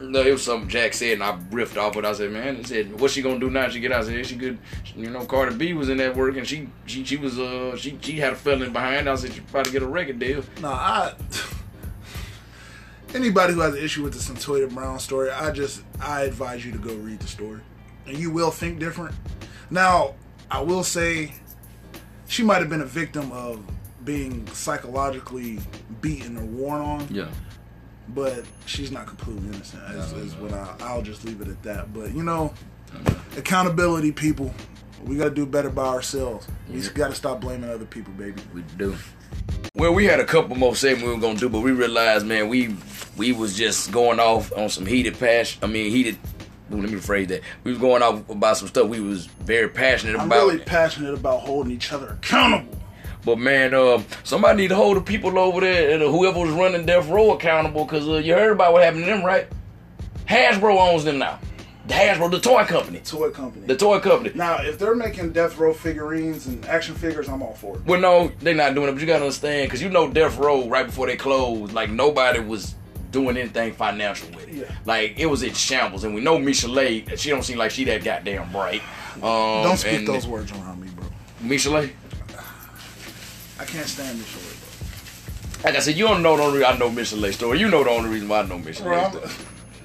[0.00, 2.04] No, it was something Jack said, and I riffed off it.
[2.04, 3.68] I said, "Man, I said, what's she gonna do now?
[3.68, 4.02] She get out?
[4.02, 4.58] I said, she could,
[4.96, 7.96] you know, Cardi B was in that work, and she, she, she was, uh, she,
[8.00, 9.08] she had a felony behind.
[9.08, 10.42] I said, she to get a record deal.
[10.60, 11.14] no, I.
[13.14, 16.72] Anybody who has an issue with the Cyntoia Brown story, I just I advise you
[16.72, 17.60] to go read the story,
[18.06, 19.14] and you will think different.
[19.70, 20.14] Now,
[20.50, 21.34] I will say,
[22.28, 23.64] she might have been a victim of
[24.04, 25.60] being psychologically
[26.00, 27.08] beaten or worn on.
[27.10, 27.28] Yeah,
[28.08, 29.82] but she's not completely innocent.
[29.94, 31.92] Is, is what I, I'll just leave it at that.
[31.94, 32.52] But you know,
[33.36, 34.52] accountability, people.
[35.04, 36.46] We got to do better by ourselves.
[36.70, 38.40] We got to stop blaming other people, baby.
[38.54, 38.94] we do.
[39.74, 42.48] Well, we had a couple more segments we were gonna do, but we realized, man,
[42.48, 42.76] we
[43.16, 45.60] we was just going off on some heated passion.
[45.62, 46.18] I mean, heated.
[46.72, 47.42] Let me rephrase that.
[47.64, 50.22] We was going off about some stuff we was very passionate about.
[50.24, 50.46] I'm about.
[50.46, 52.78] really passionate about holding each other accountable.
[53.24, 56.84] But man, um, somebody need to hold the people over there, and whoever was running
[56.86, 59.46] Death Row accountable, cause uh, you heard about what happened to them, right?
[60.26, 61.38] Hasbro owns them now.
[61.86, 63.66] The Hasbro, the toy company, Toy company.
[63.66, 64.30] the toy company.
[64.36, 67.84] now, if they're making Death Row figurines and action figures, I'm all for it.
[67.84, 70.68] Well, no, they're not doing it, but you gotta understand, cause you know Death Row
[70.68, 72.76] right before they closed, like nobody was
[73.12, 74.54] doing anything financial with it.
[74.54, 74.74] Yeah.
[74.84, 78.02] Like it was in shambles, and we know Michel'le, she don't seem like she that
[78.02, 78.82] goddamn bright.
[79.16, 81.04] Um, Don't speak and those words around me, bro.
[81.42, 81.90] Michel'le.
[83.60, 86.78] I can't stand this shit, Like I said, you don't know the only reason I
[86.78, 87.60] know Michel'le story.
[87.60, 89.08] You know the only reason why I know Michel'le bro.
[89.10, 89.20] story.
[89.26, 89.30] Bro,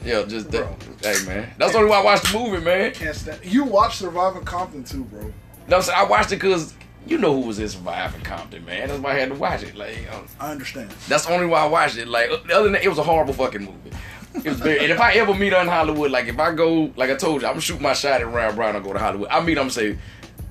[0.05, 0.79] Yeah, just that.
[0.79, 1.11] Bro.
[1.13, 1.53] Hey, man.
[1.57, 2.91] That's the only why I watched the movie, man.
[2.93, 3.39] Can't stand.
[3.43, 5.31] You watch Surviving Compton too, bro.
[5.67, 6.73] No, so I watched it because
[7.07, 8.87] you know who was in Surviving Compton, man.
[8.89, 9.75] That's why I had to watch it.
[9.75, 10.91] Like, uh, I understand.
[11.07, 12.07] that's the only why I watched it.
[12.07, 13.91] Like, other than that, it was a horrible fucking movie.
[14.35, 16.91] It was very, and if I ever meet her in Hollywood, like if I go,
[16.95, 18.99] like I told you, I'm gonna shoot my shot at Rhyon Brown and go to
[18.99, 19.29] Hollywood.
[19.29, 19.97] I meet him and say,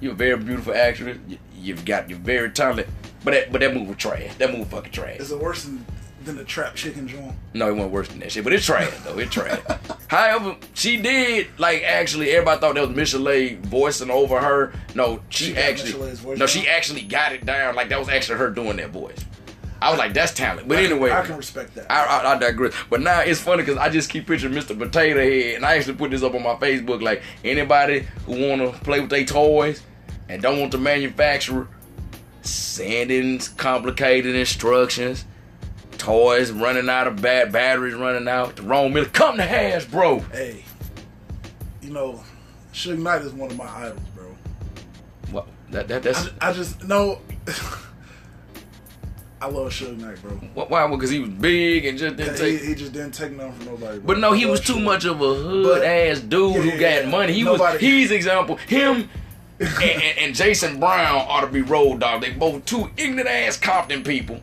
[0.00, 1.18] "You're a very beautiful actress.
[1.28, 2.88] You, you've got, you're very talented."
[3.22, 4.34] But that, but that movie was trash.
[4.38, 5.18] That movie fucking trash.
[5.18, 5.84] Is it worse than,
[6.26, 7.34] than the trap chicken joint?
[7.54, 9.18] No, it wasn't worse than that shit, but it's trash though.
[9.18, 9.60] It's trash.
[10.08, 12.30] However, she did like actually.
[12.32, 14.72] Everybody thought that was Michel'le voicing over her.
[14.94, 16.14] No, she, She actually.
[16.24, 16.48] No, down?
[16.48, 17.74] she actually got it down.
[17.74, 19.24] Like that was actually her doing that voice.
[19.80, 20.68] I was like, that's talent.
[20.68, 21.90] But anyway, I can respect that.
[21.92, 22.72] I, I, I digress.
[22.88, 24.76] But now it's funny because I just keep picturing Mr.
[24.76, 27.02] Potato Head, and I actually put this up on my Facebook.
[27.02, 29.82] Like anybody who want to play with their toys
[30.28, 31.68] and don't want the manufacturer
[32.42, 35.24] sending complicated instructions,
[35.98, 39.08] toys running out of bad batteries running out, the wrong middle.
[39.10, 40.30] Come to Hasbro.
[40.32, 40.64] hey,
[41.82, 42.22] you know,
[42.72, 44.36] Suge Knight is one of my idols, bro.
[45.30, 45.46] What?
[45.70, 47.20] That, that that's I, I just no.
[49.40, 50.30] I love Suge Knight, bro.
[50.54, 50.86] what, why?
[50.88, 52.62] Because he was big and just didn't He, take.
[52.62, 53.98] he just didn't take nothing from nobody.
[53.98, 54.06] Bro.
[54.06, 54.82] But no, he was too Suge.
[54.84, 57.32] much of a hood But- ass dude Yeah, who yeah, got money.
[57.34, 58.56] He was nobody- he's example.
[58.56, 59.10] Him
[59.60, 62.22] and, and, and Jason Brown ought to be road dog.
[62.22, 64.40] They both two ignorant ass Compton people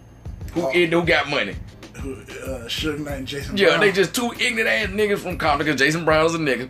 [0.54, 0.72] who Oh.
[0.72, 1.56] who got money.
[2.02, 3.56] Who, uh, Suge Knight and Jason.
[3.58, 3.80] Yeah, Brown.
[3.82, 6.70] they just two ignorant ass niggas from Compton because Jason Brown's a nigga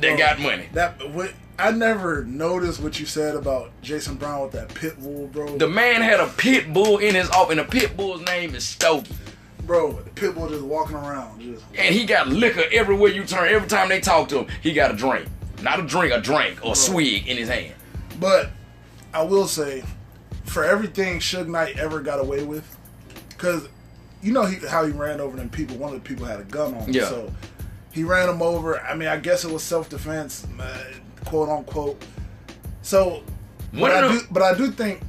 [0.00, 0.68] that Bro, got money.
[0.74, 5.26] That what I never noticed what you said about Jason Brown with that pit bull,
[5.26, 5.58] bro.
[5.58, 8.64] The man had a pit bull in his office, and the pit bull's name is
[8.64, 9.12] Stokey.
[9.66, 13.52] bro, the pit bull just walking around, just And he got liquor everywhere you turn.
[13.52, 15.28] Every time they talk to him, he got a drink.
[15.62, 17.74] Not a drink, a drink or swig in his hand.
[18.18, 18.50] But
[19.12, 19.82] I will say,
[20.50, 22.64] for everything Suge Knight ever got away with,
[23.28, 23.68] because
[24.22, 25.76] you know he, how he ran over them people.
[25.76, 27.08] One of the people had a gun on him, Yeah.
[27.08, 27.32] so
[27.92, 28.80] he ran them over.
[28.80, 30.84] I mean, I guess it was self defense, uh,
[31.24, 32.02] quote unquote.
[32.82, 33.22] So,
[33.72, 35.00] but I do, but I do think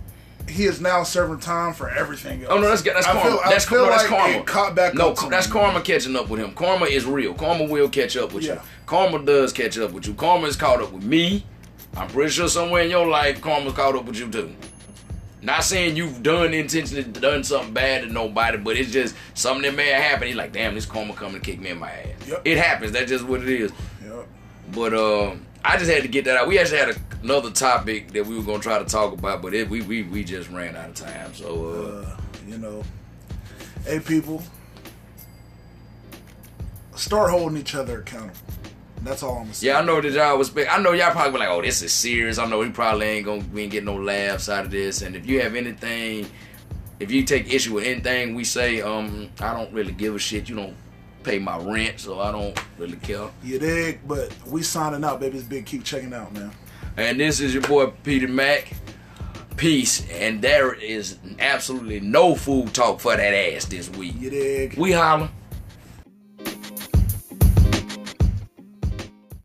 [0.50, 2.44] he is now serving time for everything.
[2.44, 2.52] Else.
[2.52, 3.30] Oh no, that's that's I karma.
[3.30, 4.44] feel- that's, feel no, that's like karma.
[4.44, 6.54] caught back no, that's karma catching up with him.
[6.54, 7.34] Karma is real.
[7.34, 8.60] Karma will catch up with you.
[8.86, 10.14] Karma does catch up with you.
[10.14, 11.46] Karma is caught up with me.
[11.96, 14.54] I'm pretty sure somewhere in your life, karma's caught up with you too.
[15.44, 19.76] Not saying you've done intentionally done something bad to nobody, but it's just something that
[19.76, 20.28] may have happened.
[20.28, 22.28] He's like, damn, this karma coming to kick me in my ass.
[22.28, 22.42] Yep.
[22.46, 22.92] It happens.
[22.92, 23.72] That's just what it is.
[24.04, 24.28] Yep.
[24.72, 26.48] But um, I just had to get that out.
[26.48, 29.56] We actually had a, another topic that we were gonna try to talk about, but
[29.56, 31.34] it, we we we just ran out of time.
[31.34, 32.18] So uh, uh,
[32.48, 32.84] you know,
[33.86, 34.44] hey people,
[36.96, 38.38] start holding each other accountable.
[39.04, 39.68] That's all I'm gonna say.
[39.68, 40.56] yeah, I know that y'all was.
[40.56, 42.38] I know y'all probably be like, oh, this is serious.
[42.38, 45.02] I know we probably ain't gonna we ain't get no laughs out of this.
[45.02, 46.30] And if you have anything,
[47.00, 50.48] if you take issue with anything we say, um, I don't really give a shit.
[50.50, 50.76] You don't
[51.24, 53.30] pay my rent, so I don't really care.
[53.44, 54.00] You dig?
[54.08, 55.38] But we signing out, baby.
[55.38, 55.66] It's big.
[55.66, 56.52] Keep checking out, man.
[56.98, 58.72] And this is your boy Peter Mack.
[59.58, 60.08] Peace.
[60.12, 64.16] And there is absolutely no food talk for that ass this week.
[64.20, 64.78] You dig?
[64.78, 65.30] We holler.